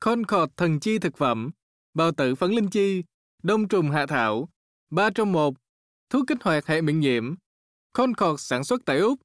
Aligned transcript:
Concord 0.00 0.52
thần 0.56 0.80
chi 0.80 0.98
thực 0.98 1.16
phẩm, 1.16 1.50
bào 1.94 2.12
tử 2.12 2.34
phấn 2.34 2.50
linh 2.50 2.70
chi, 2.70 3.02
đông 3.42 3.68
trùng 3.68 3.90
hạ 3.90 4.06
thảo, 4.06 4.48
ba 4.90 5.10
trong 5.14 5.32
một 5.32 5.54
thuốc 6.10 6.24
kích 6.26 6.38
hoạt 6.42 6.66
hệ 6.66 6.80
miễn 6.80 7.00
nhiễm. 7.00 7.34
Concord 7.92 8.42
sản 8.42 8.64
xuất 8.64 8.80
tại 8.86 8.98
Úc 8.98 9.20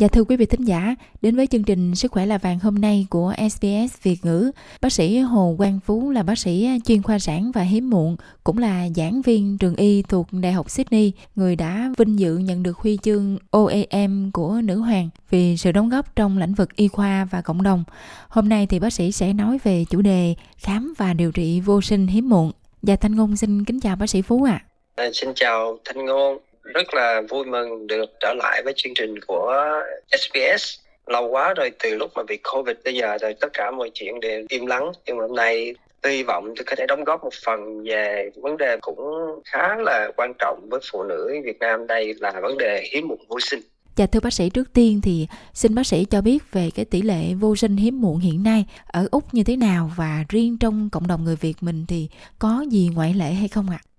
Dạ 0.00 0.08
thưa 0.08 0.24
quý 0.24 0.36
vị 0.36 0.46
thính 0.46 0.64
giả, 0.64 0.94
đến 1.22 1.36
với 1.36 1.46
chương 1.46 1.62
trình 1.62 1.94
Sức 1.94 2.12
khỏe 2.12 2.26
là 2.26 2.38
vàng 2.38 2.58
hôm 2.58 2.74
nay 2.74 3.06
của 3.10 3.34
SBS 3.50 4.02
Việt 4.02 4.16
ngữ, 4.22 4.50
bác 4.80 4.92
sĩ 4.92 5.18
Hồ 5.18 5.54
Quang 5.58 5.80
Phú 5.86 6.10
là 6.10 6.22
bác 6.22 6.38
sĩ 6.38 6.64
à, 6.64 6.76
chuyên 6.86 7.02
khoa 7.02 7.18
sản 7.18 7.50
và 7.54 7.62
hiếm 7.62 7.90
muộn, 7.90 8.16
cũng 8.44 8.58
là 8.58 8.88
giảng 8.96 9.22
viên 9.22 9.58
trường 9.58 9.76
y 9.76 10.02
thuộc 10.02 10.26
Đại 10.32 10.52
học 10.52 10.70
Sydney, 10.70 11.12
người 11.34 11.56
đã 11.56 11.90
vinh 11.98 12.18
dự 12.18 12.36
nhận 12.36 12.62
được 12.62 12.78
huy 12.78 12.98
chương 13.02 13.38
OAM 13.50 14.30
của 14.32 14.60
nữ 14.64 14.78
hoàng 14.78 15.08
vì 15.30 15.56
sự 15.56 15.72
đóng 15.72 15.88
góp 15.88 16.16
trong 16.16 16.38
lĩnh 16.38 16.54
vực 16.54 16.76
y 16.76 16.88
khoa 16.88 17.28
và 17.30 17.42
cộng 17.42 17.62
đồng. 17.62 17.84
Hôm 18.28 18.48
nay 18.48 18.66
thì 18.66 18.78
bác 18.78 18.92
sĩ 18.92 19.12
sẽ 19.12 19.32
nói 19.32 19.58
về 19.64 19.84
chủ 19.90 20.02
đề 20.02 20.34
khám 20.56 20.94
và 20.98 21.12
điều 21.12 21.32
trị 21.32 21.60
vô 21.60 21.80
sinh 21.80 22.06
hiếm 22.06 22.28
muộn. 22.28 22.52
Dạ 22.82 22.96
Thanh 22.96 23.16
Ngôn 23.16 23.36
xin 23.36 23.64
kính 23.64 23.80
chào 23.80 23.96
bác 23.96 24.10
sĩ 24.10 24.22
Phú 24.22 24.44
ạ. 24.44 24.64
À. 24.94 25.04
À, 25.04 25.10
xin 25.12 25.30
chào 25.34 25.78
Thanh 25.84 26.06
Ngôn 26.06 26.38
rất 26.74 26.94
là 26.94 27.22
vui 27.28 27.44
mừng 27.44 27.86
được 27.86 28.10
trở 28.20 28.34
lại 28.34 28.62
với 28.64 28.72
chương 28.76 28.94
trình 28.94 29.14
của 29.26 29.82
SBS 30.12 30.78
lâu 31.06 31.28
quá 31.28 31.54
rồi 31.54 31.70
từ 31.78 31.94
lúc 31.94 32.10
mà 32.14 32.22
bị 32.22 32.38
covid 32.52 32.76
bây 32.84 32.94
giờ 32.94 33.18
rồi 33.20 33.34
tất 33.40 33.48
cả 33.52 33.70
mọi 33.70 33.90
chuyện 33.94 34.20
đều 34.20 34.44
im 34.48 34.66
lắng 34.66 34.92
nhưng 35.06 35.16
mà 35.16 35.22
hôm 35.22 35.36
nay 35.36 35.74
tôi 36.02 36.12
hy 36.12 36.22
vọng 36.22 36.52
tôi 36.56 36.64
có 36.64 36.76
thể 36.76 36.86
đóng 36.86 37.04
góp 37.04 37.24
một 37.24 37.32
phần 37.44 37.84
về 37.84 38.30
vấn 38.36 38.56
đề 38.56 38.76
cũng 38.80 38.98
khá 39.44 39.76
là 39.76 40.10
quan 40.16 40.32
trọng 40.38 40.66
với 40.70 40.80
phụ 40.92 41.02
nữ 41.02 41.34
Việt 41.44 41.58
Nam 41.58 41.86
đây 41.86 42.14
là 42.20 42.32
vấn 42.42 42.58
đề 42.58 42.88
hiếm 42.92 43.08
muộn 43.08 43.18
vô 43.28 43.40
sinh. 43.40 43.60
Dạ 43.96 44.06
thưa 44.06 44.20
bác 44.20 44.32
sĩ, 44.32 44.50
trước 44.50 44.72
tiên 44.72 45.00
thì 45.00 45.26
xin 45.54 45.74
bác 45.74 45.86
sĩ 45.86 46.04
cho 46.04 46.20
biết 46.20 46.52
về 46.52 46.70
cái 46.74 46.84
tỷ 46.84 47.02
lệ 47.02 47.34
vô 47.40 47.56
sinh 47.56 47.76
hiếm 47.76 48.00
muộn 48.00 48.18
hiện 48.18 48.42
nay 48.42 48.64
ở 48.86 49.08
Úc 49.10 49.34
như 49.34 49.44
thế 49.44 49.56
nào 49.56 49.90
và 49.96 50.24
riêng 50.28 50.56
trong 50.60 50.88
cộng 50.92 51.06
đồng 51.06 51.24
người 51.24 51.36
Việt 51.36 51.54
mình 51.60 51.84
thì 51.88 52.08
có 52.38 52.64
gì 52.70 52.90
ngoại 52.94 53.14
lệ 53.14 53.32
hay 53.32 53.48
không 53.48 53.70
ạ? 53.70 53.78
À? 53.84 53.89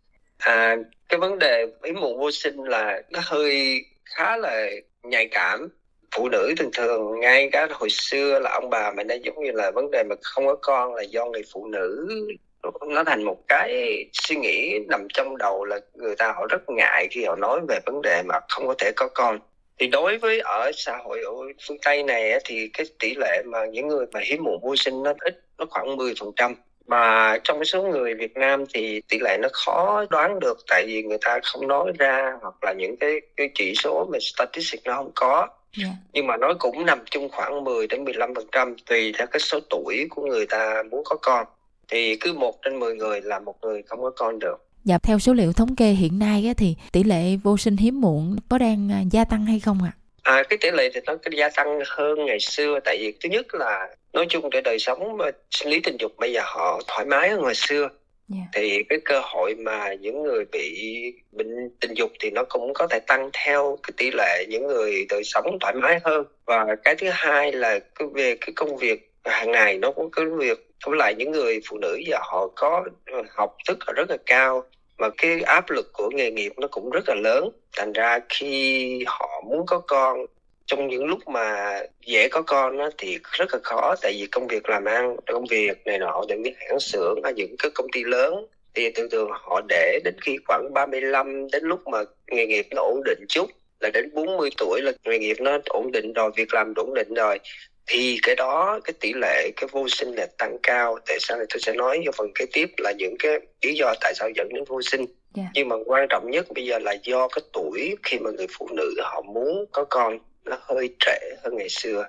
À 0.41 0.77
cái 1.09 1.19
vấn 1.19 1.39
đề 1.39 1.65
hiếm 1.85 1.99
muộn 1.99 2.19
vô 2.19 2.31
sinh 2.31 2.63
là 2.63 3.01
nó 3.09 3.19
hơi 3.23 3.81
khá 4.05 4.37
là 4.37 4.69
nhạy 5.03 5.27
cảm. 5.27 5.69
Phụ 6.15 6.29
nữ 6.29 6.53
thường 6.57 6.69
thường, 6.73 7.19
ngay 7.19 7.49
cả 7.51 7.67
hồi 7.71 7.89
xưa 7.89 8.39
là 8.39 8.51
ông 8.51 8.69
bà 8.69 8.91
mình 8.91 9.07
đã 9.07 9.15
giống 9.15 9.43
như 9.43 9.51
là 9.51 9.71
vấn 9.71 9.91
đề 9.91 10.03
mà 10.09 10.15
không 10.21 10.45
có 10.45 10.55
con 10.61 10.95
là 10.95 11.03
do 11.03 11.25
người 11.25 11.41
phụ 11.53 11.67
nữ, 11.67 12.07
nó 12.87 13.03
thành 13.03 13.23
một 13.23 13.37
cái 13.47 13.95
suy 14.13 14.35
nghĩ 14.35 14.79
nằm 14.89 15.07
trong 15.13 15.37
đầu 15.37 15.65
là 15.65 15.79
người 15.93 16.15
ta 16.15 16.31
họ 16.31 16.47
rất 16.49 16.69
ngại 16.69 17.07
khi 17.11 17.23
họ 17.25 17.35
nói 17.35 17.59
về 17.67 17.79
vấn 17.85 18.01
đề 18.01 18.23
mà 18.25 18.39
không 18.49 18.67
có 18.67 18.75
thể 18.77 18.91
có 18.95 19.07
con. 19.07 19.39
Thì 19.79 19.87
đối 19.87 20.17
với 20.17 20.39
ở 20.39 20.71
xã 20.73 20.97
hội 20.97 21.19
ở 21.25 21.31
phương 21.67 21.77
tây 21.85 22.03
này 22.03 22.39
thì 22.45 22.69
cái 22.73 22.85
tỷ 22.99 23.15
lệ 23.15 23.43
mà 23.45 23.65
những 23.65 23.87
người 23.87 24.05
mà 24.11 24.19
hiếm 24.23 24.43
muộn 24.43 24.59
vô 24.61 24.75
sinh 24.75 25.03
nó 25.03 25.13
ít, 25.19 25.43
nó 25.57 25.65
khoảng 25.69 25.97
10 25.97 26.13
phần 26.19 26.31
trăm 26.35 26.55
mà 26.87 27.37
trong 27.43 27.57
cái 27.57 27.65
số 27.65 27.83
người 27.83 28.13
Việt 28.13 28.37
Nam 28.37 28.63
thì 28.73 29.01
tỷ 29.09 29.19
lệ 29.19 29.37
nó 29.41 29.47
khó 29.53 30.05
đoán 30.09 30.39
được 30.39 30.57
tại 30.67 30.83
vì 30.87 31.03
người 31.03 31.17
ta 31.21 31.39
không 31.43 31.67
nói 31.67 31.91
ra 31.99 32.33
hoặc 32.41 32.55
là 32.61 32.73
những 32.73 32.97
cái 32.97 33.21
cái 33.37 33.49
chỉ 33.55 33.73
số 33.75 34.09
về 34.11 34.19
statistics 34.21 34.85
nó 34.85 34.95
không 34.95 35.11
có 35.15 35.37
yeah. 35.37 35.49
Dạ. 35.77 35.89
nhưng 36.13 36.27
mà 36.27 36.37
nó 36.37 36.53
cũng 36.59 36.85
nằm 36.85 36.99
chung 37.11 37.29
khoảng 37.29 37.63
10 37.63 37.87
đến 37.87 38.03
15 38.03 38.35
phần 38.35 38.47
trăm 38.51 38.75
tùy 38.85 39.13
theo 39.17 39.27
cái 39.27 39.39
số 39.39 39.59
tuổi 39.69 40.07
của 40.09 40.25
người 40.25 40.45
ta 40.45 40.83
muốn 40.91 41.01
có 41.05 41.15
con 41.21 41.45
thì 41.87 42.15
cứ 42.15 42.33
một 42.33 42.61
trên 42.61 42.79
10 42.79 42.95
người 42.95 43.21
là 43.21 43.39
một 43.39 43.55
người 43.61 43.81
không 43.87 44.01
có 44.01 44.11
con 44.15 44.39
được 44.39 44.67
Dạ, 44.83 44.97
theo 44.97 45.19
số 45.19 45.33
liệu 45.33 45.53
thống 45.53 45.75
kê 45.75 45.91
hiện 45.91 46.19
nay 46.19 46.53
thì 46.57 46.75
tỷ 46.91 47.03
lệ 47.03 47.35
vô 47.43 47.57
sinh 47.57 47.77
hiếm 47.77 48.01
muộn 48.01 48.35
có 48.49 48.57
đang 48.57 48.91
à, 48.91 49.01
gia 49.11 49.25
tăng 49.25 49.45
hay 49.45 49.59
không 49.59 49.83
ạ? 49.83 49.91
À? 49.95 50.00
À, 50.21 50.43
cái 50.49 50.57
tỷ 50.61 50.71
lệ 50.71 50.89
thì 50.93 51.01
nó 51.05 51.15
gia 51.31 51.49
tăng 51.49 51.79
hơn 51.87 52.25
ngày 52.25 52.39
xưa 52.39 52.79
tại 52.83 52.97
vì 52.99 53.13
thứ 53.23 53.29
nhất 53.29 53.45
là 53.55 53.87
nói 54.13 54.25
chung 54.29 54.49
để 54.49 54.61
đời 54.61 54.79
sống 54.79 55.17
sinh 55.51 55.69
lý 55.69 55.79
tình 55.83 55.97
dục 55.99 56.11
bây 56.17 56.33
giờ 56.33 56.41
họ 56.45 56.81
thoải 56.87 57.05
mái 57.05 57.29
hơn 57.29 57.43
ngày 57.43 57.55
xưa. 57.55 57.89
Yeah. 58.33 58.47
Thì 58.53 58.83
cái 58.89 58.99
cơ 59.05 59.21
hội 59.23 59.55
mà 59.55 59.93
những 59.93 60.23
người 60.23 60.45
bị 60.51 60.93
bệnh 61.31 61.69
tình 61.79 61.93
dục 61.93 62.11
thì 62.19 62.29
nó 62.29 62.43
cũng 62.49 62.73
có 62.73 62.87
thể 62.87 62.99
tăng 63.07 63.29
theo 63.33 63.77
cái 63.83 63.91
tỷ 63.97 64.11
lệ 64.11 64.45
những 64.49 64.67
người 64.67 65.05
đời 65.09 65.23
sống 65.23 65.57
thoải 65.59 65.73
mái 65.73 65.99
hơn. 66.03 66.25
Và 66.45 66.75
cái 66.83 66.95
thứ 66.95 67.07
hai 67.11 67.51
là 67.51 67.79
cái 67.79 68.07
về 68.13 68.35
cái 68.41 68.53
công 68.55 68.77
việc 68.77 69.11
hàng 69.23 69.51
ngày 69.51 69.77
nó 69.77 69.91
cũng 69.91 70.11
cái 70.11 70.25
việc 70.25 70.67
với 70.85 70.97
lại 70.97 71.15
những 71.17 71.31
người 71.31 71.59
phụ 71.69 71.77
nữ 71.77 71.99
giờ 72.07 72.17
họ 72.21 72.47
có 72.55 72.85
học 73.29 73.55
thức 73.67 73.77
rất 73.95 74.09
là 74.09 74.17
cao 74.25 74.63
mà 75.01 75.09
cái 75.17 75.41
áp 75.41 75.69
lực 75.69 75.93
của 75.93 76.09
nghề 76.09 76.31
nghiệp 76.31 76.51
nó 76.57 76.67
cũng 76.67 76.89
rất 76.89 77.03
là 77.07 77.15
lớn. 77.15 77.49
Thành 77.77 77.93
ra 77.93 78.19
khi 78.29 79.03
họ 79.07 79.41
muốn 79.45 79.65
có 79.65 79.79
con 79.87 80.25
trong 80.65 80.87
những 80.87 81.05
lúc 81.05 81.19
mà 81.27 81.79
dễ 82.05 82.27
có 82.29 82.41
con 82.41 82.77
á, 82.79 82.89
thì 82.97 83.19
rất 83.31 83.53
là 83.53 83.59
khó. 83.63 83.95
Tại 84.01 84.13
vì 84.19 84.27
công 84.27 84.47
việc 84.47 84.69
làm 84.69 84.85
ăn 84.85 85.15
công 85.27 85.45
việc 85.49 85.85
này 85.85 85.99
nọ 85.99 86.23
những 86.27 86.43
cái 86.43 86.53
hãng 86.59 86.79
xưởng 86.79 87.23
hay 87.23 87.33
những 87.33 87.55
cái 87.59 87.71
công 87.75 87.87
ty 87.91 88.03
lớn 88.03 88.33
thì 88.73 88.91
thường 88.91 89.09
thường 89.11 89.29
họ 89.31 89.61
để 89.69 89.99
đến 90.03 90.15
khi 90.21 90.37
khoảng 90.47 90.73
35 90.73 91.47
đến 91.51 91.63
lúc 91.63 91.87
mà 91.87 91.99
nghề 92.27 92.45
nghiệp 92.45 92.67
nó 92.75 92.81
ổn 92.81 93.01
định 93.05 93.25
chút 93.29 93.49
là 93.79 93.89
đến 93.89 94.13
40 94.13 94.49
tuổi 94.57 94.81
là 94.81 94.91
nghề 95.03 95.19
nghiệp 95.19 95.37
nó 95.39 95.57
ổn 95.65 95.91
định 95.91 96.13
rồi 96.13 96.31
việc 96.35 96.53
làm 96.53 96.73
ổn 96.75 96.93
định 96.93 97.13
rồi 97.13 97.39
thì 97.93 98.19
cái 98.23 98.35
đó 98.35 98.79
cái 98.83 98.93
tỷ 98.99 99.13
lệ 99.13 99.51
cái 99.55 99.67
vô 99.71 99.87
sinh 99.89 100.11
là 100.15 100.27
tăng 100.37 100.57
cao 100.63 100.99
tại 101.07 101.17
sao 101.19 101.37
này 101.37 101.45
tôi 101.49 101.59
sẽ 101.59 101.73
nói 101.73 102.01
cho 102.05 102.11
phần 102.17 102.31
kế 102.35 102.45
tiếp 102.53 102.69
là 102.77 102.91
những 102.97 103.15
cái 103.19 103.31
lý 103.61 103.73
do 103.75 103.93
tại 104.01 104.13
sao 104.15 104.29
dẫn 104.35 104.49
đến 104.53 104.63
vô 104.67 104.81
sinh 104.81 104.99
yeah. 104.99 105.09
Dạ. 105.33 105.43
nhưng 105.53 105.69
mà 105.69 105.75
quan 105.85 106.07
trọng 106.09 106.31
nhất 106.31 106.45
bây 106.55 106.65
giờ 106.65 106.79
là 106.79 106.95
do 107.03 107.27
cái 107.27 107.41
tuổi 107.53 107.95
khi 108.03 108.19
mà 108.19 108.31
người 108.31 108.47
phụ 108.57 108.69
nữ 108.71 108.95
họ 109.03 109.21
muốn 109.21 109.65
có 109.71 109.85
con 109.89 110.19
nó 110.45 110.57
hơi 110.61 110.89
trễ 110.99 111.19
hơn 111.43 111.55
ngày 111.57 111.69
xưa 111.69 112.05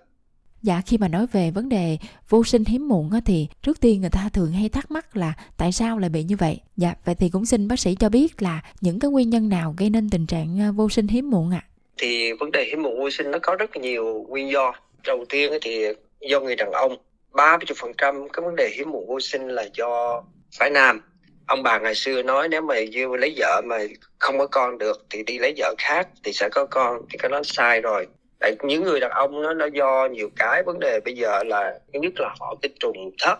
Dạ 0.62 0.80
khi 0.86 0.98
mà 0.98 1.08
nói 1.08 1.26
về 1.32 1.50
vấn 1.50 1.68
đề 1.68 1.98
vô 2.28 2.44
sinh 2.44 2.64
hiếm 2.64 2.88
muộn 2.88 3.10
á, 3.10 3.20
thì 3.24 3.48
trước 3.62 3.80
tiên 3.80 4.00
người 4.00 4.10
ta 4.10 4.28
thường 4.32 4.52
hay 4.52 4.68
thắc 4.68 4.90
mắc 4.90 5.16
là 5.16 5.32
tại 5.56 5.72
sao 5.72 5.98
lại 5.98 6.10
bị 6.10 6.22
như 6.22 6.36
vậy. 6.36 6.60
Dạ 6.76 6.94
vậy 7.04 7.14
thì 7.14 7.28
cũng 7.28 7.44
xin 7.44 7.68
bác 7.68 7.80
sĩ 7.80 7.94
cho 7.94 8.08
biết 8.08 8.42
là 8.42 8.60
những 8.80 8.98
cái 8.98 9.10
nguyên 9.10 9.30
nhân 9.30 9.48
nào 9.48 9.74
gây 9.78 9.90
nên 9.90 10.10
tình 10.10 10.26
trạng 10.26 10.60
à, 10.60 10.70
vô 10.70 10.88
sinh 10.88 11.08
hiếm 11.08 11.30
muộn 11.30 11.50
ạ? 11.50 11.64
À? 11.64 11.68
Thì 11.98 12.32
vấn 12.32 12.50
đề 12.52 12.64
hiếm 12.64 12.82
muộn 12.82 12.98
vô 12.98 13.10
sinh 13.10 13.30
nó 13.30 13.38
có 13.42 13.56
rất 13.58 13.76
nhiều 13.76 14.26
nguyên 14.28 14.50
do. 14.50 14.72
Đầu 15.06 15.24
tiên 15.28 15.52
thì 15.62 15.86
do 16.20 16.40
người 16.40 16.56
đàn 16.56 16.70
ông 16.72 16.96
30% 17.32 18.28
cái 18.28 18.44
vấn 18.44 18.56
đề 18.56 18.70
hiếm 18.76 18.90
muộn 18.90 19.06
vô 19.08 19.20
sinh 19.20 19.48
là 19.48 19.66
do 19.74 20.22
phái 20.58 20.70
nam. 20.70 21.00
Ông 21.46 21.62
bà 21.62 21.78
ngày 21.78 21.94
xưa 21.94 22.22
nói 22.22 22.48
nếu 22.48 22.62
mà 22.62 22.74
yêu 22.90 23.16
lấy 23.16 23.34
vợ 23.36 23.60
mà 23.64 23.78
không 24.18 24.38
có 24.38 24.46
con 24.46 24.78
được 24.78 25.06
thì 25.10 25.22
đi 25.22 25.38
lấy 25.38 25.54
vợ 25.56 25.74
khác 25.78 26.08
thì 26.24 26.32
sẽ 26.32 26.48
có 26.48 26.66
con, 26.66 27.02
thì 27.10 27.18
cái 27.18 27.30
đó 27.30 27.40
sai 27.44 27.80
rồi. 27.80 28.06
Tại 28.40 28.56
những 28.62 28.84
người 28.84 29.00
đàn 29.00 29.10
ông 29.10 29.42
nó 29.42 29.54
nó 29.54 29.66
do 29.66 30.08
nhiều 30.12 30.30
cái 30.36 30.62
vấn 30.62 30.78
đề 30.80 31.00
bây 31.04 31.14
giờ 31.14 31.42
là 31.46 31.78
thứ 31.92 32.00
nhất 32.00 32.12
là 32.16 32.34
họ 32.40 32.54
tinh 32.62 32.72
trùng 32.80 33.10
thấp 33.20 33.38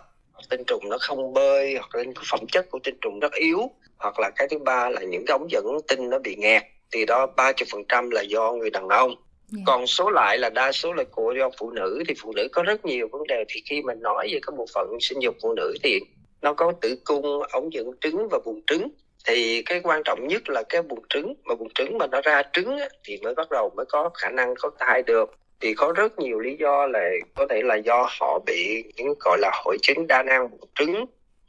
tinh 0.50 0.64
trùng 0.66 0.88
nó 0.88 0.96
không 1.00 1.32
bơi, 1.32 1.76
hoặc 1.76 1.94
là 1.94 2.02
phẩm 2.30 2.40
chất 2.52 2.70
của 2.70 2.78
tinh 2.84 2.94
trùng 3.00 3.20
rất 3.20 3.32
yếu, 3.32 3.70
hoặc 3.98 4.18
là 4.18 4.30
cái 4.36 4.48
thứ 4.50 4.58
ba 4.58 4.88
là 4.88 5.00
những 5.00 5.24
cái 5.26 5.32
ống 5.38 5.50
dẫn 5.50 5.64
tinh 5.88 6.10
nó 6.10 6.18
bị 6.18 6.36
nghẹt. 6.36 6.62
Thì 6.92 7.06
đó 7.06 7.26
ba 7.36 7.52
phần 7.72 7.84
trăm 7.88 8.10
là 8.10 8.22
do 8.22 8.52
người 8.52 8.70
đàn 8.70 8.88
ông 8.88 9.14
yeah. 9.56 9.62
Còn 9.66 9.86
số 9.86 10.10
lại 10.10 10.38
là 10.38 10.50
đa 10.50 10.72
số 10.72 10.92
là 10.92 11.04
của 11.10 11.34
do 11.38 11.50
phụ 11.58 11.70
nữ 11.70 12.02
thì 12.08 12.14
phụ 12.22 12.32
nữ 12.32 12.48
có 12.52 12.62
rất 12.62 12.84
nhiều 12.84 13.08
vấn 13.12 13.26
đề. 13.26 13.44
Thì 13.48 13.62
khi 13.66 13.82
mình 13.82 14.00
nói 14.00 14.28
về 14.32 14.38
cái 14.42 14.56
bộ 14.56 14.66
phận 14.74 14.86
sinh 15.00 15.18
dục 15.22 15.36
phụ 15.42 15.54
nữ 15.54 15.74
thì 15.82 16.00
nó 16.42 16.54
có 16.54 16.72
tử 16.80 16.96
cung 17.04 17.42
ống 17.42 17.72
dẫn 17.72 17.90
trứng 18.00 18.28
và 18.30 18.38
buồng 18.44 18.60
trứng. 18.66 18.88
Thì 19.26 19.62
cái 19.62 19.80
quan 19.84 20.02
trọng 20.04 20.28
nhất 20.28 20.48
là 20.48 20.62
cái 20.68 20.82
buồng 20.82 21.04
trứng 21.08 21.34
mà 21.44 21.54
buồng 21.54 21.74
trứng 21.74 21.98
mà 21.98 22.06
nó 22.06 22.20
ra 22.20 22.42
trứng 22.52 22.78
á, 22.78 22.88
thì 23.04 23.18
mới 23.22 23.34
bắt 23.34 23.50
đầu 23.50 23.70
mới 23.76 23.86
có 23.86 24.10
khả 24.14 24.30
năng 24.30 24.54
có 24.58 24.70
thai 24.78 25.02
được. 25.02 25.30
Thì 25.60 25.74
có 25.74 25.92
rất 25.96 26.18
nhiều 26.18 26.38
lý 26.38 26.56
do 26.60 26.86
là 26.86 27.10
có 27.34 27.46
thể 27.50 27.62
là 27.62 27.76
do 27.76 28.08
họ 28.20 28.38
bị 28.46 28.84
những 28.96 29.14
gọi 29.20 29.38
là 29.40 29.50
hội 29.64 29.76
chứng 29.82 30.06
đa 30.06 30.22
năng 30.22 30.50
buồng 30.50 30.70
trứng. 30.78 31.04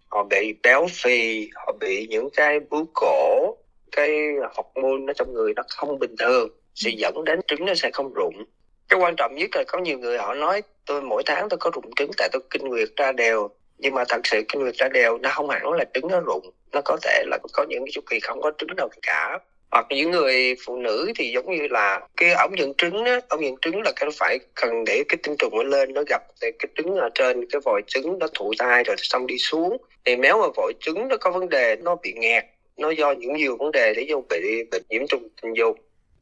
Họ 0.09 0.23
bị 0.23 0.53
béo 0.63 0.87
phì 0.91 1.49
họ 1.55 1.73
bị 1.79 2.07
những 2.09 2.29
cái 2.35 2.59
bướu 2.59 2.85
cổ 2.93 3.55
cái 3.91 4.09
hormone 4.55 5.01
nó 5.05 5.13
trong 5.13 5.33
người 5.33 5.53
nó 5.55 5.63
không 5.67 5.99
bình 5.99 6.15
thường 6.19 6.49
sẽ 6.75 6.91
dẫn 6.97 7.23
đến 7.23 7.39
trứng 7.47 7.65
nó 7.65 7.73
sẽ 7.73 7.89
không 7.93 8.13
rụng. 8.13 8.43
Cái 8.89 8.99
quan 8.99 9.15
trọng 9.17 9.35
nhất 9.35 9.49
là 9.53 9.63
có 9.67 9.79
nhiều 9.79 9.99
người 9.99 10.17
họ 10.17 10.33
nói, 10.33 10.61
tôi 10.85 11.01
mỗi 11.01 11.23
tháng 11.25 11.49
tôi 11.49 11.57
có 11.57 11.71
rụng 11.73 11.95
trứng, 11.95 12.11
tại 12.17 12.29
tôi 12.31 12.41
kinh 12.49 12.67
nguyệt 12.67 12.89
ra 12.95 13.11
đều. 13.11 13.49
Nhưng 13.77 13.93
mà 13.93 14.03
thật 14.09 14.21
sự 14.23 14.43
kinh 14.49 14.61
nguyệt 14.61 14.75
ra 14.75 14.87
đều 14.87 15.17
nó 15.17 15.29
không 15.29 15.49
hẳn 15.49 15.71
là 15.71 15.85
trứng 15.93 16.07
nó 16.07 16.19
rụng, 16.19 16.49
nó 16.71 16.81
có 16.85 16.97
thể 17.01 17.23
là 17.27 17.37
có 17.53 17.65
những 17.69 17.85
cái 17.85 17.91
chu 17.91 18.01
kỳ 18.09 18.19
không 18.19 18.41
có 18.41 18.51
trứng 18.57 18.69
nào 18.77 18.89
cả. 19.01 19.39
Hoặc 19.71 19.85
những 19.89 20.11
người 20.11 20.55
phụ 20.65 20.77
nữ 20.77 21.11
thì 21.15 21.31
giống 21.31 21.51
như 21.51 21.67
là 21.67 22.01
cái 22.17 22.31
ống 22.33 22.57
dẫn 22.57 22.73
trứng 22.77 23.05
á, 23.05 23.19
ống 23.29 23.45
dẫn 23.45 23.55
trứng 23.61 23.81
là 23.81 23.91
cái 23.95 24.09
phải 24.19 24.39
cần 24.55 24.83
để 24.85 25.03
cái 25.09 25.17
tinh 25.23 25.35
trùng 25.39 25.57
nó 25.57 25.63
lên, 25.63 25.93
nó 25.93 26.01
gặp 26.07 26.21
cái 26.41 26.51
trứng 26.77 26.95
ở 26.95 27.09
trên, 27.15 27.45
cái 27.51 27.61
vòi 27.65 27.81
trứng 27.87 28.19
nó 28.19 28.27
thụ 28.33 28.53
thai 28.59 28.83
rồi 28.83 28.95
xong 28.99 29.27
đi 29.27 29.37
xuống. 29.37 29.77
Thì 30.05 30.15
nếu 30.15 30.41
mà 30.41 30.47
vòi 30.55 30.73
trứng 30.79 31.07
nó 31.07 31.17
có 31.17 31.31
vấn 31.31 31.49
đề, 31.49 31.75
nó 31.75 31.95
bị 31.95 32.13
nghẹt, 32.15 32.43
nó 32.77 32.89
do 32.89 33.11
những 33.11 33.33
nhiều 33.33 33.57
vấn 33.59 33.71
đề 33.71 33.93
để 33.95 34.01
do 34.01 34.17
bị 34.29 34.63
bệnh 34.71 34.83
nhiễm 34.89 35.07
trùng 35.07 35.27
tình 35.41 35.53
dục 35.53 35.77